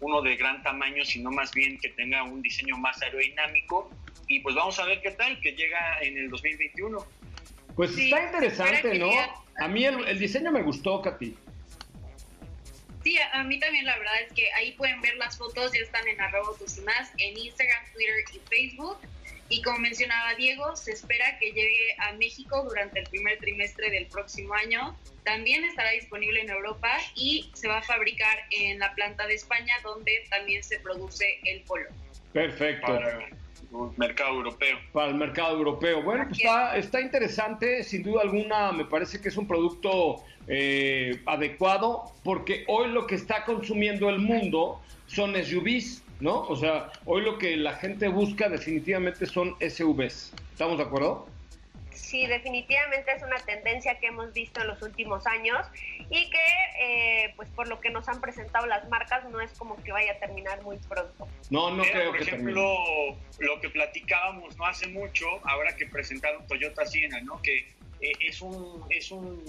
[0.00, 3.90] uno de gran tamaño, sino más bien que tenga un diseño más aerodinámico.
[4.28, 7.06] Y pues vamos a ver qué tal, que llega en el 2021.
[7.76, 9.10] Pues está interesante, ¿no?
[9.58, 11.36] A mí el, diseño me gustó, Katy.
[13.04, 16.08] Sí, a, mí también la verdad es que ahí pueden ver las fotos, ya están
[16.08, 16.50] en arroba
[16.86, 18.96] más, en Instagram, Twitter y Facebook.
[19.48, 24.06] Y como mencionaba Diego, se espera que llegue a México durante el primer trimestre del
[24.06, 24.96] próximo año.
[25.24, 29.74] También estará disponible en Europa y se va a fabricar en la planta de España,
[29.82, 31.86] donde también se produce el polo.
[32.32, 32.86] Perfecto.
[32.86, 34.78] Para el mercado europeo.
[34.92, 36.02] Para el mercado europeo.
[36.02, 41.20] Bueno, pues está, está interesante, sin duda alguna, me parece que es un producto eh,
[41.26, 46.42] adecuado, porque hoy lo que está consumiendo el mundo son SUVs ¿no?
[46.42, 50.32] O sea, hoy lo que la gente busca definitivamente son SUVs.
[50.52, 51.28] ¿Estamos de acuerdo?
[51.96, 55.66] Sí, definitivamente es una tendencia que hemos visto en los últimos años
[56.10, 56.44] y que,
[56.78, 60.12] eh, pues por lo que nos han presentado las marcas, no es como que vaya
[60.12, 61.26] a terminar muy pronto.
[61.50, 62.76] No, no creo por ejemplo,
[63.38, 67.40] lo que platicábamos no hace mucho, ahora que presentaron Toyota Siena, ¿no?
[67.40, 67.66] Que
[68.00, 69.42] es un es un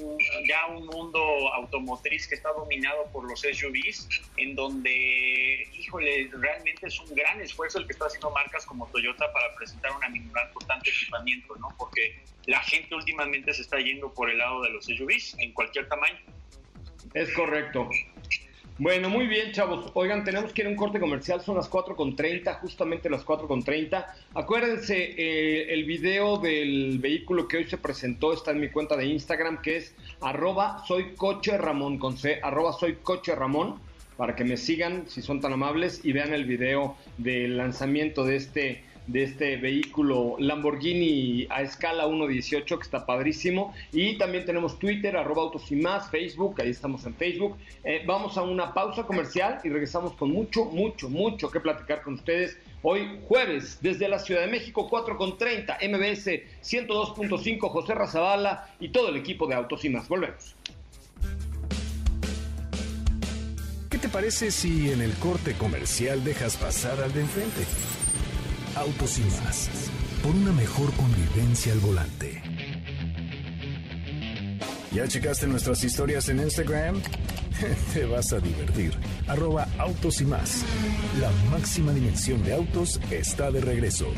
[0.47, 1.19] ya un mundo
[1.53, 4.07] automotriz que está dominado por los SUVs
[4.37, 9.31] en donde híjole realmente es un gran esfuerzo el que está haciendo marcas como Toyota
[9.33, 14.13] para presentar una minivan con tanto equipamiento no porque la gente últimamente se está yendo
[14.13, 16.19] por el lado de los SUVs en cualquier tamaño.
[17.13, 17.89] Es correcto
[18.77, 19.91] bueno, muy bien, chavos.
[19.93, 24.05] Oigan, tenemos que ir a un corte comercial, son las 4.30, justamente las 4.30.
[24.33, 29.05] Acuérdense, eh, el video del vehículo que hoy se presentó está en mi cuenta de
[29.05, 33.79] Instagram, que es arroba soy coche Ramón con C, arroba soy coche Ramón,
[34.17, 38.35] para que me sigan si son tan amables y vean el video del lanzamiento de
[38.35, 43.73] este de este vehículo Lamborghini a escala 1.18 que está padrísimo.
[43.91, 47.57] Y también tenemos Twitter, arroba autos y más, Facebook, ahí estamos en Facebook.
[47.83, 52.15] Eh, vamos a una pausa comercial y regresamos con mucho, mucho, mucho que platicar con
[52.15, 52.57] ustedes.
[52.83, 56.27] Hoy jueves, desde la Ciudad de México, 4 con 30, MBS
[56.61, 60.07] 102.5, José Razabala y todo el equipo de Autos y más.
[60.07, 60.55] Volvemos.
[63.89, 67.65] ¿Qué te parece si en el corte comercial dejas pasar al de enfrente?
[68.77, 69.69] Autos y más.
[70.21, 72.43] Por una mejor convivencia al volante.
[74.91, 77.01] ¿Ya checaste nuestras historias en Instagram?
[77.93, 78.93] Te vas a divertir.
[79.27, 80.63] Arroba autos y más.
[81.19, 84.13] La máxima dimensión de autos está de regreso.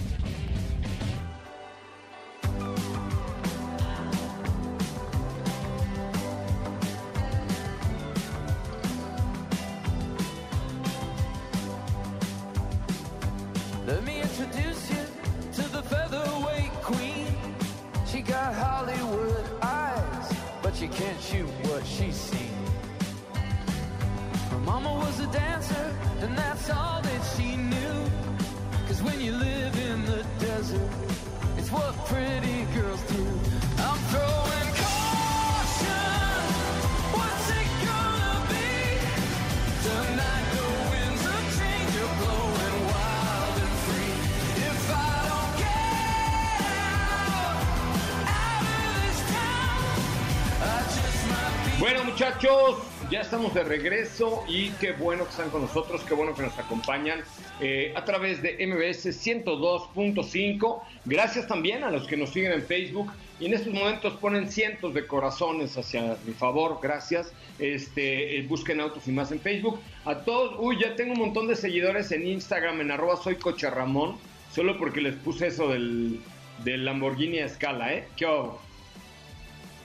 [53.20, 56.58] Ya estamos de regreso y qué bueno que están con nosotros, qué bueno que nos
[56.58, 57.20] acompañan
[57.60, 60.82] eh, a través de MBS 102.5.
[61.04, 64.94] Gracias también a los que nos siguen en Facebook y en estos momentos ponen cientos
[64.94, 66.80] de corazones hacia mi favor.
[66.82, 67.34] Gracias.
[67.60, 69.82] Este, eh, busquen autos y más en Facebook.
[70.06, 73.36] A todos, uy, ya tengo un montón de seguidores en Instagram en arroba soy
[73.70, 74.16] Ramón,
[74.56, 76.22] solo porque les puse eso del,
[76.64, 78.08] del Lamborghini a escala, ¿eh?
[78.16, 78.62] ¿Qué hago?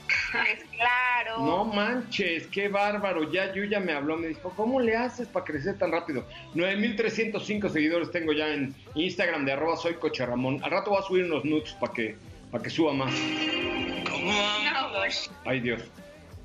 [0.77, 1.39] Claro.
[1.39, 3.31] No manches, qué bárbaro.
[3.31, 6.25] Ya Yuya me habló, me dijo, ¿cómo le haces para crecer tan rápido?
[6.53, 10.59] 9305 seguidores tengo ya en Instagram de arroba soy coche Ramón.
[10.63, 12.15] Al rato voy a subir unos nudes para que,
[12.51, 13.13] para que suba más.
[13.13, 15.29] No, pues.
[15.45, 15.81] Ay Dios.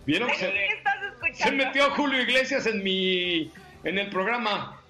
[0.06, 3.50] ¿Vieron que ¿Qué se, metió Julio Iglesias en mi
[3.84, 4.80] en el programa?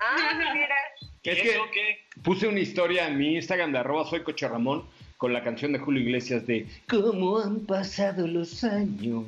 [0.00, 0.74] Ah, mira.
[1.22, 2.06] Es ¿Y que eso qué?
[2.22, 5.78] puse una historia en mi Instagram de arroba soy coche Ramón con la canción de
[5.78, 9.24] Julio Iglesias de ¿Cómo han pasado los años?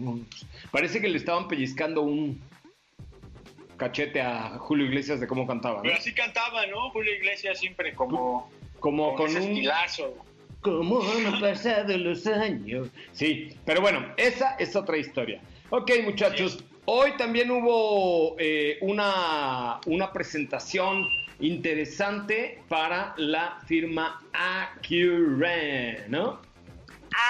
[0.70, 2.40] Parece que le estaban pellizcando un
[3.76, 5.82] cachete a Julio Iglesias de cómo cantaba, ¿no?
[5.82, 6.90] Pero así cantaba, ¿no?
[6.90, 9.48] Julio Iglesias siempre como, Como con ese un...
[9.48, 10.14] estilazo.
[10.60, 12.88] ¿Cómo han pasado los años?
[13.12, 15.40] Sí, pero bueno, esa es otra historia.
[15.70, 21.06] Ok, muchachos, hoy también hubo eh, una, una presentación
[21.40, 26.40] interesante para la firma Acura, ¿no?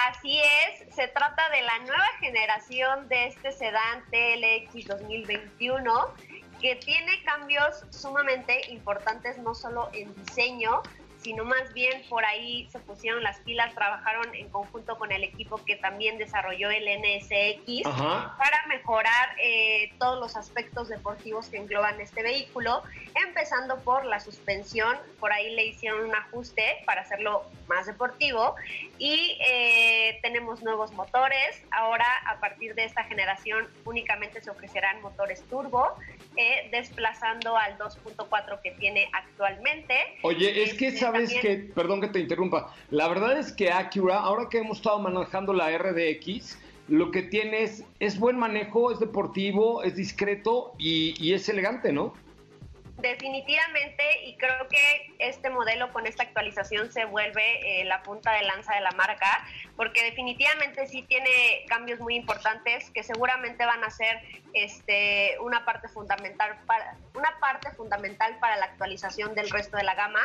[0.07, 6.13] Así es, se trata de la nueva generación de este sedán TLX 2021
[6.59, 10.81] que tiene cambios sumamente importantes no solo en diseño,
[11.21, 15.57] sino más bien por ahí se pusieron las pilas, trabajaron en conjunto con el equipo
[15.65, 18.35] que también desarrolló el NSX Ajá.
[18.37, 22.83] para mejorar eh, todos los aspectos deportivos que engloban este vehículo,
[23.27, 28.55] empezando por la suspensión, por ahí le hicieron un ajuste para hacerlo más deportivo.
[28.97, 35.43] Y eh, tenemos nuevos motores, ahora a partir de esta generación únicamente se ofrecerán motores
[35.49, 35.95] turbo,
[36.41, 39.93] eh, desplazando al 2.4 que tiene actualmente.
[40.21, 43.69] Oye, es que Este, sabes también- que, perdón que te interrumpa, la verdad es que
[43.71, 48.89] Acura, ahora que hemos estado manejando la RDX, lo que tiene es, es buen manejo,
[48.91, 52.13] es deportivo, es discreto y, y es elegante, ¿no?
[53.01, 58.43] Definitivamente, y creo que este modelo con esta actualización se vuelve eh, la punta de
[58.43, 59.45] lanza de la marca,
[59.77, 61.29] porque definitivamente sí tiene
[61.69, 64.19] cambios muy importantes que seguramente van a ser
[64.53, 69.95] este, una parte fundamental para una parte fundamental para la actualización del resto de la
[69.95, 70.21] gama.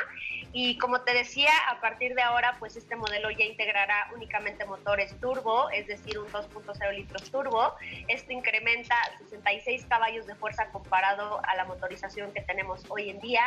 [0.52, 5.18] Y como te decía, a partir de ahora, pues este modelo ya integrará únicamente motores
[5.20, 7.74] turbo, es decir, un 2.0 litros turbo.
[8.08, 13.42] Esto incrementa 66 caballos de fuerza comparado a la motorización que tenemos hoy en día.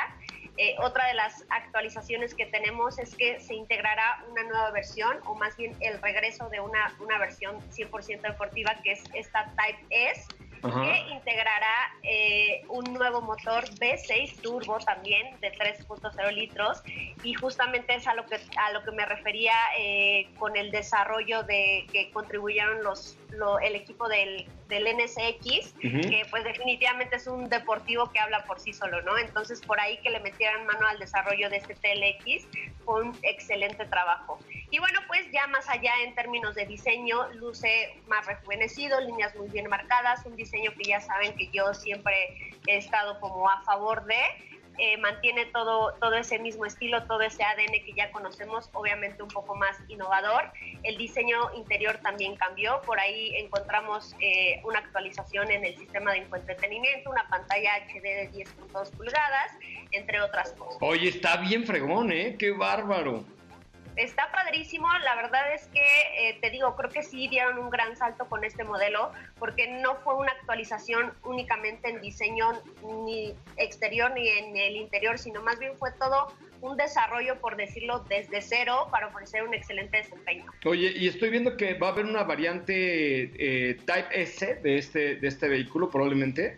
[0.57, 5.35] Eh, otra de las actualizaciones que tenemos es que se integrará una nueva versión, o
[5.35, 10.27] más bien el regreso de una, una versión 100% deportiva, que es esta Type S,
[10.61, 16.81] Que integrará eh, un nuevo motor V6 turbo también de 3.0 litros.
[17.23, 21.43] Y justamente es a lo que a lo que me refería eh, con el desarrollo
[21.43, 26.01] de que contribuyeron los lo- el equipo del, del NSX Ujú.
[26.09, 29.97] que pues definitivamente es un deportivo que habla por sí solo no entonces por ahí
[29.97, 32.47] que le metieran mano al desarrollo de este TLX
[32.85, 34.39] fue un excelente trabajo.
[34.71, 39.49] Y bueno pues ya más allá en términos de diseño luce más rejuvenecido líneas muy
[39.49, 42.13] bien marcadas un diseño que ya saben que yo siempre
[42.67, 44.15] he estado como a favor de
[44.77, 49.29] eh, mantiene todo, todo ese mismo estilo, todo ese ADN que ya conocemos, obviamente un
[49.29, 50.51] poco más innovador.
[50.83, 56.19] El diseño interior también cambió, por ahí encontramos eh, una actualización en el sistema de
[56.19, 59.51] infoentretenimiento, una pantalla HD de 10.2 pulgadas,
[59.91, 60.77] entre otras cosas.
[60.81, 62.35] Oye, está bien fregón, ¿eh?
[62.37, 63.36] ¡Qué bárbaro!
[63.97, 67.95] Está padrísimo, la verdad es que eh, te digo, creo que sí dieron un gran
[67.95, 72.51] salto con este modelo, porque no fue una actualización únicamente en diseño
[73.05, 78.05] ni exterior ni en el interior, sino más bien fue todo un desarrollo, por decirlo,
[78.09, 80.45] desde cero para ofrecer un excelente desempeño.
[80.65, 85.15] Oye, y estoy viendo que va a haber una variante eh, Type S de este,
[85.15, 86.57] de este vehículo probablemente.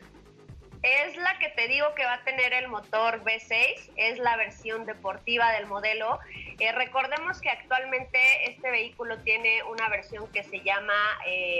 [0.81, 4.85] Es la que te digo que va a tener el motor V6, es la versión
[4.85, 6.19] deportiva del modelo.
[6.57, 8.19] Eh, recordemos que actualmente
[8.49, 10.93] este vehículo tiene una versión que se llama
[11.27, 11.59] eh,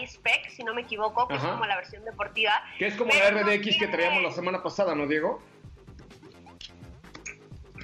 [0.00, 2.62] iSpec, si no me equivoco, que es como la versión deportiva.
[2.78, 5.42] Que es como la RDX que traíamos la semana pasada, ¿no, Diego?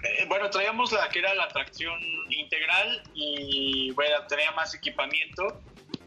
[0.05, 5.61] Eh, bueno, traíamos la que era la tracción integral y bueno, tenía más equipamiento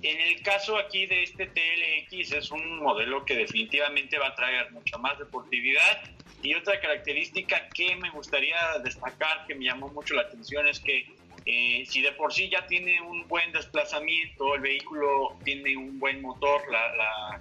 [0.09, 4.71] en el caso aquí de este TLX es un modelo que definitivamente va a traer
[4.71, 6.01] mucha más deportividad.
[6.43, 11.07] Y otra característica que me gustaría destacar que me llamó mucho la atención es que
[11.45, 16.21] eh, si de por sí ya tiene un buen desplazamiento, el vehículo tiene un buen
[16.21, 17.39] motor, la,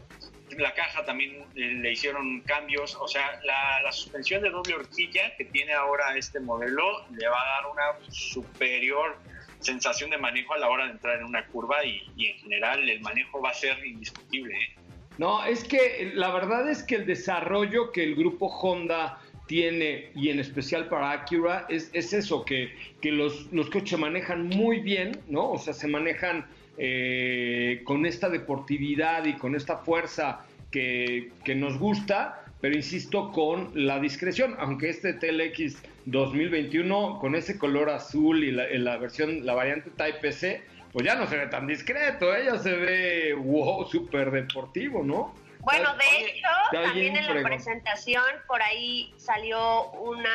[0.56, 5.34] la, caja también eh, le hicieron cambios, o sea, la, la, suspensión de doble horquilla
[5.36, 9.18] que tiene ahora este modelo le va a dar una superior
[9.66, 13.00] sensación de manejo a la hora de entrar en una curva y, en general el
[13.00, 14.54] manejo va a ser indiscutible.
[14.54, 14.74] ¿eh?
[15.18, 20.30] No, es que la verdad es que el desarrollo que el grupo Honda tiene, y
[20.30, 25.20] en especial para Acura, es, es eso, que, que los, los, coches manejan muy bien,
[25.28, 25.52] ¿no?
[25.52, 26.46] O sea, se manejan
[26.78, 33.70] eh, con esta deportividad y con esta fuerza que, que nos gusta, pero insisto, con
[33.74, 35.76] la discreción, aunque este TLX
[36.06, 41.26] 2021 con ese color azul y la, versión, la variante Type C, pues ya no
[41.26, 42.58] se ve tan discreto, ella ¿eh?
[42.58, 45.34] se ve wow, súper deportivo, ¿no?
[45.60, 50.30] Bueno, de hecho, también en la presentación por ahí salió una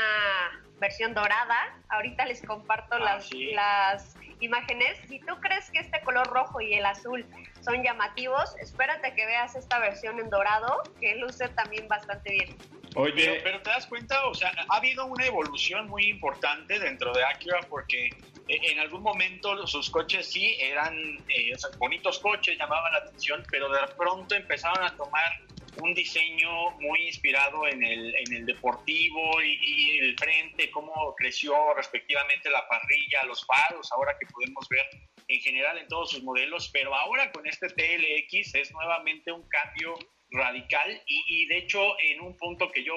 [0.82, 1.74] versión dorada.
[1.88, 4.98] Ahorita les comparto ah, las, las imágenes.
[5.08, 7.26] Si tú crees que este color rojo y el azul
[7.62, 12.58] son llamativos, espérate que veas esta versión en dorado, que luce también bastante bien.
[12.96, 17.24] Oye, pero, te das cuenta, o sea, ha habido una evolución muy importante dentro de
[17.24, 18.12] Acura porque eh,
[18.48, 20.94] en algún momento sus coches sí eran
[21.30, 25.42] eh, bonitos coches, llamaban la atención, pero de pronto empezaron a tomar
[25.82, 31.56] un diseño muy inspirado en el, en el deportivo y, y, el frente, cómo creció
[31.76, 34.86] respectivamente la parrilla, los faros, ahora que podemos ver
[35.30, 39.96] en general en todos sus modelos, pero ahora con este TLX es nuevamente un cambio
[40.32, 42.94] radical y, de hecho en un punto que yo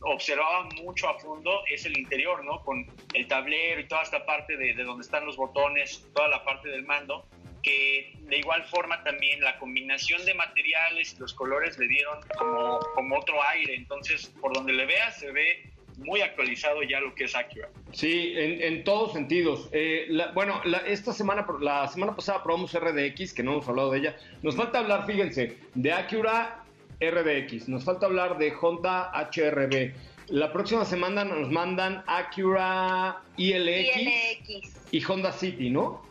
[0.00, 2.62] observaba mucho a fondo es el interior, ¿no?
[2.62, 6.68] Con el tablero y toda esta parte de, donde están los botones, toda la parte
[6.68, 7.26] del mando,
[7.62, 12.78] que de igual forma también la combinación de materiales y los colores le dieron como,
[12.94, 17.24] como otro aire, entonces por donde le veas se ve muy actualizado ya lo que
[17.24, 17.70] es Acura.
[17.92, 19.70] Sí, en, todos sentidos.
[19.72, 24.16] Eh, bueno, esta semana, la semana pasada probamos RDX, que no hemos hablado de ella.
[24.42, 26.65] Nos falta hablar, fíjense, de Acura
[27.00, 27.68] RDX.
[27.68, 29.92] Nos falta hablar de Honda HRB.
[30.28, 36.02] La próxima semana nos mandan Acura ILX, y Honda City, ¿no?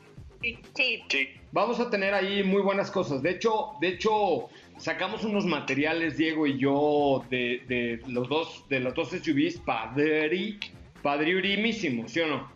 [0.41, 0.57] Sí.
[1.09, 1.29] sí.
[1.51, 3.21] Vamos a tener ahí muy buenas cosas.
[3.21, 8.93] De hecho, de hecho, sacamos unos materiales, Diego y yo, de, los dos, de los
[8.93, 10.59] dos SUVs, padri,
[11.01, 12.51] padriurimísimos, ¿sí o no?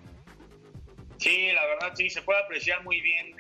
[1.18, 3.36] Sí, la verdad sí, se puede apreciar muy bien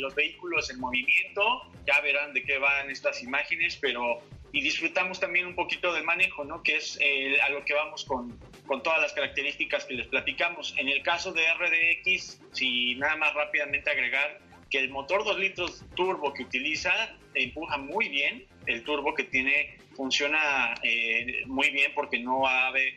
[0.00, 1.42] los vehículos en movimiento,
[1.86, 4.20] ya verán de qué van estas imágenes, pero
[4.52, 6.62] y disfrutamos también un poquito del manejo, ¿no?
[6.62, 10.74] Que es eh, a lo que vamos con, con todas las características que les platicamos.
[10.78, 15.84] En el caso de RDX, si nada más rápidamente agregar que el motor 2 litros
[15.94, 16.92] turbo que utiliza
[17.34, 22.42] empuja muy bien, el turbo que tiene funciona eh, muy bien porque no,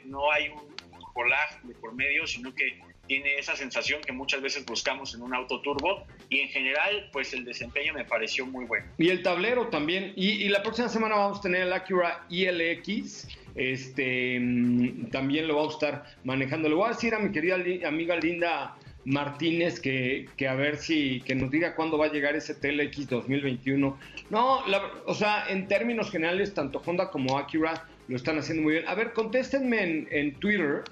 [0.06, 0.76] no hay un
[1.14, 2.80] colag de por medio, sino que
[3.10, 7.34] tiene esa sensación que muchas veces buscamos en un auto turbo y en general pues
[7.34, 8.86] el desempeño me pareció muy bueno.
[9.00, 14.40] Y el tablero también y, la próxima semana vamos a tener el Acura ILX este
[14.40, 16.70] mm, también lo vamos a estar manejando.
[16.70, 17.56] Le voy a decir a mi querida
[17.88, 22.36] amiga Linda Martínez que, que, a ver si que nos diga cuándo va a llegar
[22.36, 23.98] ese TLX 2021.
[24.30, 24.64] No,
[25.08, 28.88] o sea, en términos generales, tanto Honda como Acura lo están haciendo muy bien.
[28.88, 30.84] A ver, contéstenme en, en Twitter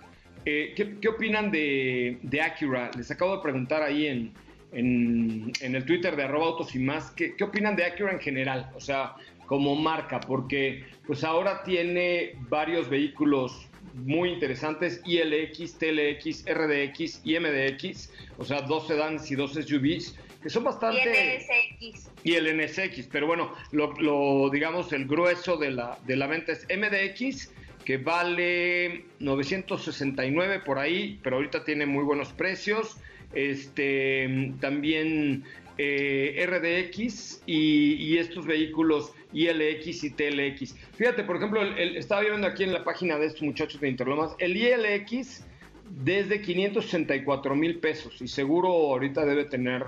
[0.50, 2.90] eh, ¿qué, opinan de, Acura?
[2.96, 4.32] Les acabo de preguntar ahí en,
[4.72, 8.72] en, el Twitter de arroba autos y más, ¿qué, ¿qué opinan de Acura en general?
[8.74, 17.22] O sea, como marca, porque pues ahora tiene varios vehículos muy interesantes, ILX, TLX, RDX
[17.26, 21.02] y MDX, o sea, dos sedans y dos SUVs, que son bastante...
[21.04, 22.12] Y el NSX.
[22.24, 26.66] Y el NSX, pero bueno, lo, digamos, el grueso de la, de la venta es
[26.70, 27.52] MDX,
[27.88, 32.98] que vale 969 por ahí, pero ahorita tiene muy buenos precios.
[33.34, 35.46] Este, también
[35.78, 40.76] eh, RDX y, estos vehículos ILX y TLX.
[40.98, 44.58] Fíjate, por ejemplo, estaba viendo aquí en la página de estos muchachos de Interlomas, el
[44.58, 45.46] ILX
[45.90, 49.86] desde 564 mil pesos y seguro ahorita debe tener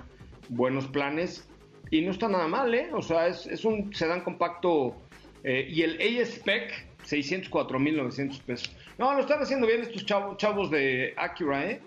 [0.48, 1.50] buenos planes
[1.92, 2.92] y no está nada mal, ¿eh?
[2.94, 4.96] O sea, es, un sedán compacto
[5.44, 8.76] eh, y el A-Spec 604 mil 900 pesos.
[8.98, 11.82] No, lo están haciendo bien estos chavos, chavos de Acura, ¿eh?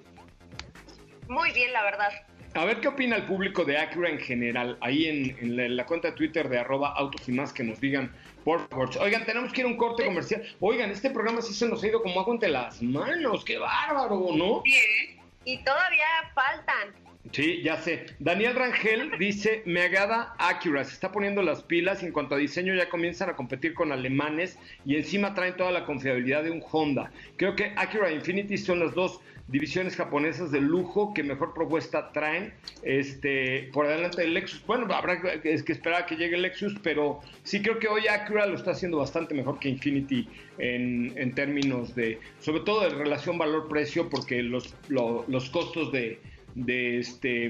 [1.28, 2.10] Muy bien, la verdad.
[2.54, 6.14] A ver qué opina el público de Acura en general, ahí en, la, cuenta de
[6.14, 8.90] Twitter de arroba autos y más, que nos digan, por favor.
[9.00, 10.42] Oigan, tenemos que ir a un corte comercial.
[10.60, 14.28] Oigan, este programa sí se nos ha ido como agua entre las manos, qué bárbaro,
[14.36, 14.60] ¿no?
[14.62, 15.18] Bien.
[15.44, 17.11] Y todavía faltan.
[17.30, 18.06] Sí, ya sé.
[18.18, 22.38] Daniel Rangel dice, me agrada Acura, se está poniendo las pilas y en cuanto a
[22.38, 26.62] diseño ya comienzan a competir con alemanes y encima traen toda la confiabilidad de un
[26.70, 27.12] Honda.
[27.36, 32.10] Creo que Acura e Infinity son las dos divisiones japonesas de lujo que mejor propuesta
[32.12, 32.52] traen.
[32.82, 34.64] Este, por adelante el Lexus.
[34.66, 37.86] Bueno, habrá que, es que esperar a que llegue el Lexus, pero sí creo que
[37.86, 42.90] hoy Acura lo está haciendo bastante mejor que Infinity en, términos de, sobre todo de
[42.90, 46.18] relación valor-precio, porque los, los costos de,
[46.54, 47.48] de, este,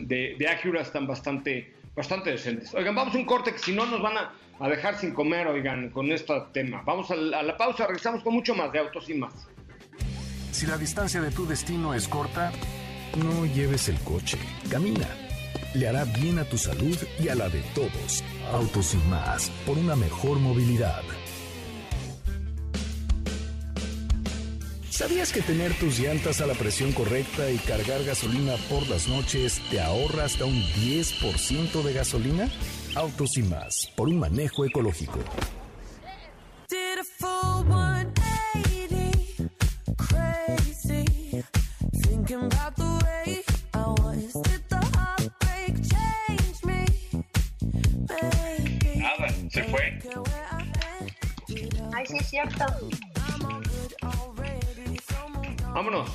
[0.00, 2.74] de, Acura están bastante, bastante decentes.
[2.74, 5.90] Oigan, vamos a un corte que si no nos van a, dejar sin comer, oigan,
[5.90, 6.82] con este tema.
[6.84, 9.48] Vamos a la, a la pausa, regresamos con mucho más de autos y más.
[10.52, 12.50] Si la distancia de tu destino es corta,
[13.16, 14.38] no lleves el coche,
[14.70, 15.08] camina.
[15.74, 18.24] Le hará bien a tu salud y a la de todos.
[18.52, 21.02] Autos y más, por una mejor movilidad.
[24.96, 29.60] ¿Sabías que tener tus llantas a la presión correcta y cargar gasolina por las noches
[29.68, 32.48] te ahorra hasta un 10% de gasolina?
[32.94, 35.18] Autos y más, por un manejo ecológico.
[49.50, 49.98] se fue.
[51.92, 52.64] Ay, sí, es cierto.
[55.76, 56.08] Vámonos.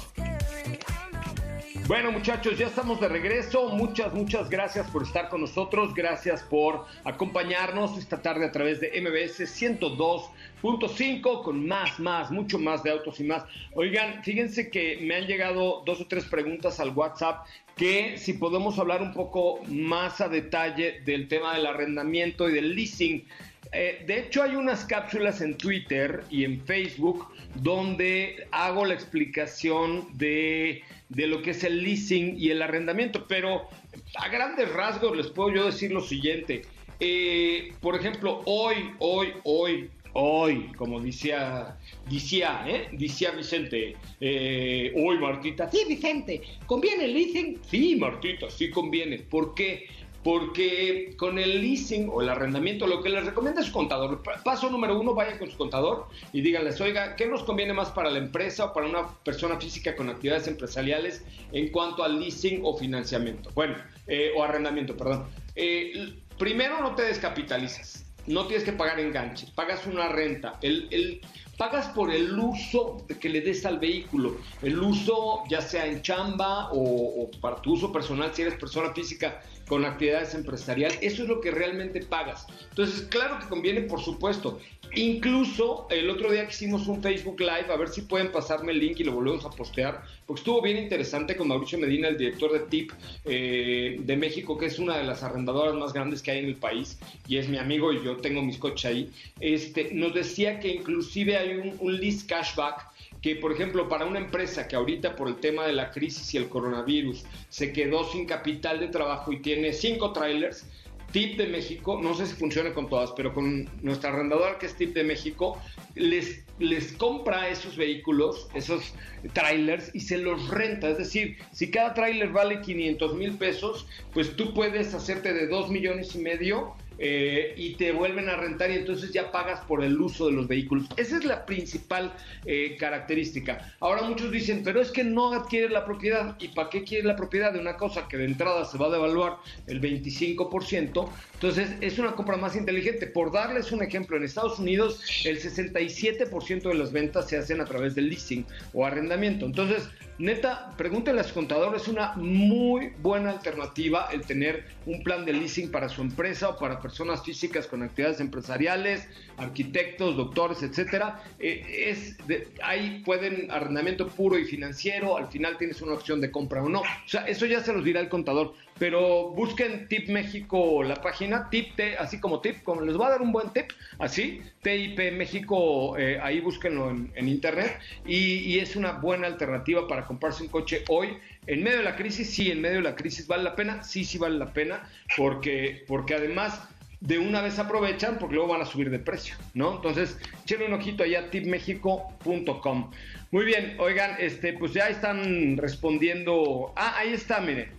[1.86, 3.70] Bueno muchachos, ya estamos de regreso.
[3.70, 5.94] Muchas, muchas gracias por estar con nosotros.
[5.94, 12.82] Gracias por acompañarnos esta tarde a través de MBS 102.5 con más, más, mucho más
[12.82, 13.44] de autos y más.
[13.76, 17.46] Oigan, fíjense que me han llegado dos o tres preguntas al WhatsApp
[17.76, 22.76] que si podemos hablar un poco más a detalle del tema del arrendamiento y del
[22.76, 23.28] leasing.
[23.74, 30.08] Eh, de hecho, hay unas cápsulas en Twitter y en Facebook donde hago la explicación
[30.18, 33.70] de, lo que es el leasing y el arrendamiento, pero
[34.16, 36.64] a grandes rasgos les puedo yo decir lo siguiente.
[37.00, 41.78] Eh, por ejemplo, hoy, hoy, hoy, hoy, como decía,
[42.10, 42.90] decía, ¿eh?
[42.92, 47.60] decía Vicente, eh, hoy Martita, sí Vicente, ¿conviene el leasing?
[47.70, 49.20] Sí Martita, sí conviene.
[49.20, 49.88] ¿Por qué?
[50.24, 54.22] Porque con el leasing o el arrendamiento lo que les recomienda es su contador.
[54.44, 58.10] Paso número uno, vayan con su contador y díganles, oiga, ¿qué nos conviene más para
[58.10, 62.78] la empresa o para una persona física con actividades empresariales en cuanto al leasing o
[62.78, 63.50] financiamiento?
[63.56, 63.76] Bueno,
[64.08, 65.26] eh, o arrendamiento, perdón.
[65.56, 70.60] Eh, primero no te descapitalizas, no tienes que pagar enganches, pagas una renta.
[70.62, 71.22] El, el,
[71.58, 76.70] pagas por el uso que le des al vehículo, el uso ya sea en chamba
[76.72, 81.40] o, para tu uso personal si eres persona física con actividades empresariales, eso es lo
[81.40, 82.48] que realmente pagas.
[82.70, 84.60] Entonces, claro que conviene, por supuesto.
[84.94, 88.80] Incluso el otro día que hicimos un Facebook Live, a ver si pueden pasarme el
[88.80, 92.52] link y lo volvemos a postear, porque estuvo bien interesante con Mauricio Medina, el director
[92.52, 92.92] de TIP
[93.24, 96.56] eh, de México, que es una de las arrendadoras más grandes que hay en el
[96.56, 99.10] país, y es mi amigo y yo tengo mis coches ahí.
[99.40, 104.20] Este, nos decía que inclusive hay un, un list cashback que, por ejemplo, para una
[104.20, 108.26] empresa que ahorita por el tema de la crisis y el coronavirus se quedó sin
[108.26, 110.66] capital de trabajo y tiene cinco trailers,
[111.12, 114.76] Tip de México, no sé si funciona con todas, pero con nuestra arrendadora que es
[114.76, 115.62] Tip de México,
[115.96, 118.94] les, les compra esos vehículos, esos
[119.34, 120.90] trailers y se los renta.
[120.90, 125.70] Es decir, si cada trailer vale 500 mil pesos, pues tú puedes hacerte de 2
[125.70, 130.00] millones y medio eh, y te vuelven a rentar y entonces ya pagas por el
[130.00, 130.86] uso de los vehículos.
[130.98, 132.14] Esa es la principal
[132.46, 133.74] eh, característica.
[133.80, 136.36] Ahora muchos dicen, pero es que no adquiere la propiedad.
[136.40, 138.92] ¿Y para qué quiere la propiedad de una cosa que de entrada se va a
[138.92, 141.10] devaluar el 25%?
[141.34, 143.08] Entonces es una compra más inteligente.
[143.08, 147.66] Por darles un ejemplo, en Estados Unidos el 67% de las ventas se hacen a
[147.66, 149.48] través del leasing o arrendamiento.
[149.48, 149.90] Entonces,
[150.20, 155.34] neta, pregúntenle a su contador, es una muy buena alternativa el tener un plan de
[155.34, 156.91] leasing para su empresa o para personas
[157.24, 161.24] físicas con actividades empresariales, arquitectos, doctores, etcétera.
[161.40, 162.18] Eh, es
[162.64, 166.82] ahí pueden arrendamiento puro y financiero, al final tienes una opción de compra o no.
[166.82, 171.52] O sea, eso ya se los dirá el contador pero busquen Tip México, la página,
[171.52, 173.68] Tip T, así como Tip, como les voy a dar un buen tip,
[174.00, 180.42] así, TIP México, eh, ahí búsquenlo en, internet, y, es una buena alternativa para comprarse
[180.42, 181.10] un coche hoy.
[181.46, 184.04] En medio de la crisis, sí, en medio de la crisis vale la pena, sí,
[184.04, 186.60] sí vale la pena, porque, porque además
[187.02, 189.76] de una vez aprovechan, porque luego van a subir de precio, ¿no?
[189.76, 192.92] Entonces, echen un ojito allá, tipmexico.com.
[193.32, 196.72] Muy bien, oigan, este, pues ya están respondiendo.
[196.76, 197.72] Ah, ahí está, miren.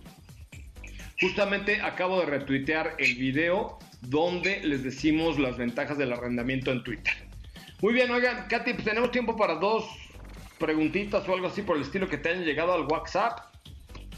[1.21, 7.13] Justamente acabo de retuitear el video donde les decimos las ventajas del arrendamiento en Twitter.
[7.81, 9.85] Muy bien, oigan, Katy, pues tenemos tiempo para dos
[10.59, 13.39] preguntitas o algo así por el estilo que te hayan llegado al WhatsApp.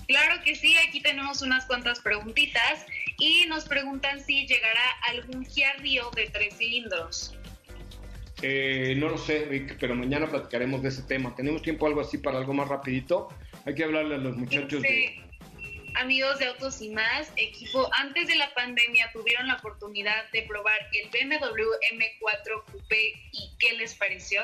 [0.08, 2.86] Claro que sí, aquí tenemos unas cuantas preguntitas
[3.18, 7.36] y nos preguntan si llegará algún Kia de tres cilindros.
[8.42, 11.34] Eh, no lo sé, Rick, pero mañana platicaremos de ese tema.
[11.36, 13.30] ¿Tenemos tiempo algo así para algo más rapidito?
[13.66, 15.26] Hay que hablarle a los muchachos de
[15.96, 20.78] amigos de Autos y Más, equipo, antes de la pandemia tuvieron la oportunidad de probar
[20.92, 21.64] el BMW
[21.94, 24.42] M4 Coupé y ¿qué les pareció?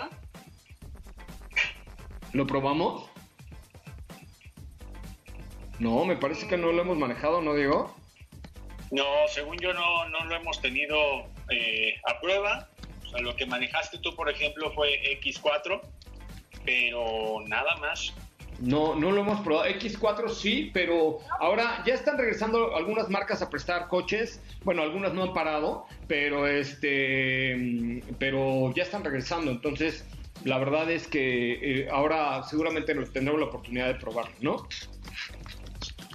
[2.34, 3.09] ¿Lo probamos?
[5.80, 7.95] No, me parece que no lo hemos manejado, ¿no, Diego?
[8.91, 12.69] No, según yo no, no lo hemos tenido eh, a prueba.
[13.05, 15.81] O sea, lo que manejaste tú, por ejemplo, fue X4,
[16.65, 18.13] pero nada más.
[18.59, 19.67] No, no lo hemos probado.
[19.69, 24.41] X4 sí, pero ahora ya están regresando algunas marcas a prestar coches.
[24.63, 29.51] Bueno, algunas no han parado, pero este, pero ya están regresando.
[29.51, 30.05] Entonces,
[30.43, 34.67] la verdad es que eh, ahora seguramente nos tendremos la oportunidad de probarlo, ¿no?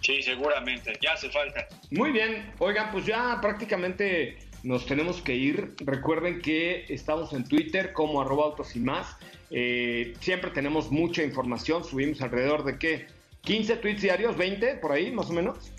[0.07, 0.93] Sí, seguramente.
[1.03, 1.67] Ya hace falta.
[1.91, 2.53] Muy bien.
[2.61, 5.75] Oigan, pues ya prácticamente nos tenemos que ir.
[5.79, 9.17] Recuerden que estamos en Twitter como arroba autos y más.
[9.51, 13.07] Eh, siempre tenemos mucha información, subimos alrededor de qué,
[13.43, 15.73] 15 tweets diarios, 20 por ahí más o menos.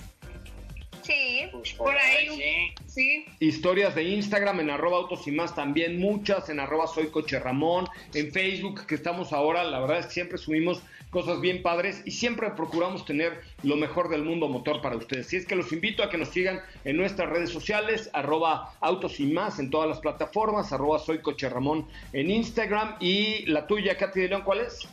[1.03, 3.25] Sí, pues por, ahí, sí.
[3.39, 7.87] Historias de Instagram en arroba autos y más también, muchas en arroba soy coche Ramón,
[8.13, 10.81] en Facebook que estamos ahora, la verdad es que siempre subimos
[11.17, 15.25] cosas bien padres y siempre procuramos tener lo mejor del mundo motor para ustedes.
[15.25, 19.19] Si es que los invito a que nos sigan en nuestras redes sociales, arroba autos
[19.19, 23.97] y más en todas las plataformas, arroba soy coche Ramón en Instagram y la tuya,
[23.97, 24.87] Katy de León, ¿cuál es?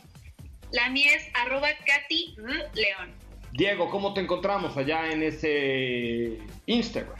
[0.71, 2.37] La mía es arroba Katy
[2.73, 3.13] León.
[3.51, 7.19] Diego, ¿cómo te encontramos allá en ese Instagram?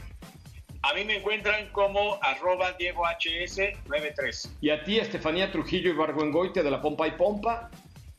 [0.81, 4.49] A mí me encuentran como arroba DiegoHS93.
[4.61, 7.69] Y a ti, Estefanía Trujillo y Barguengoite de la Pompa y Pompa.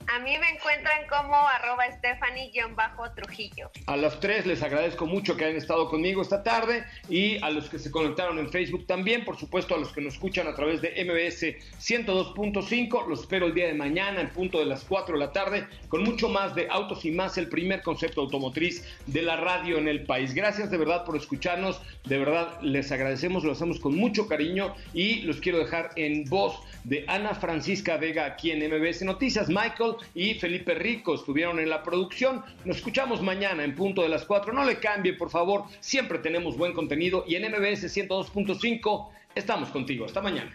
[0.09, 3.71] A mí me encuentran como arroba Stephanie-Trujillo.
[3.87, 7.69] A los tres les agradezco mucho que hayan estado conmigo esta tarde y a los
[7.69, 10.81] que se conectaron en Facebook también, por supuesto a los que nos escuchan a través
[10.81, 13.09] de MBS 102.5.
[13.09, 16.05] Los espero el día de mañana en punto de las 4 de la tarde con
[16.05, 20.05] mucho más de Autos y más, el primer concepto automotriz de la radio en el
[20.05, 20.35] país.
[20.35, 25.23] Gracias de verdad por escucharnos, de verdad les agradecemos, lo hacemos con mucho cariño y
[25.23, 29.49] los quiero dejar en voz de Ana Francisca Vega aquí en MBS Noticias.
[29.49, 32.45] Michael y Felipe Rico estuvieron en la producción.
[32.65, 34.53] Nos escuchamos mañana en punto de las 4.
[34.53, 35.65] No le cambie, por favor.
[35.81, 40.05] Siempre tenemos buen contenido y en MBS 102.5 estamos contigo.
[40.05, 40.55] Hasta mañana.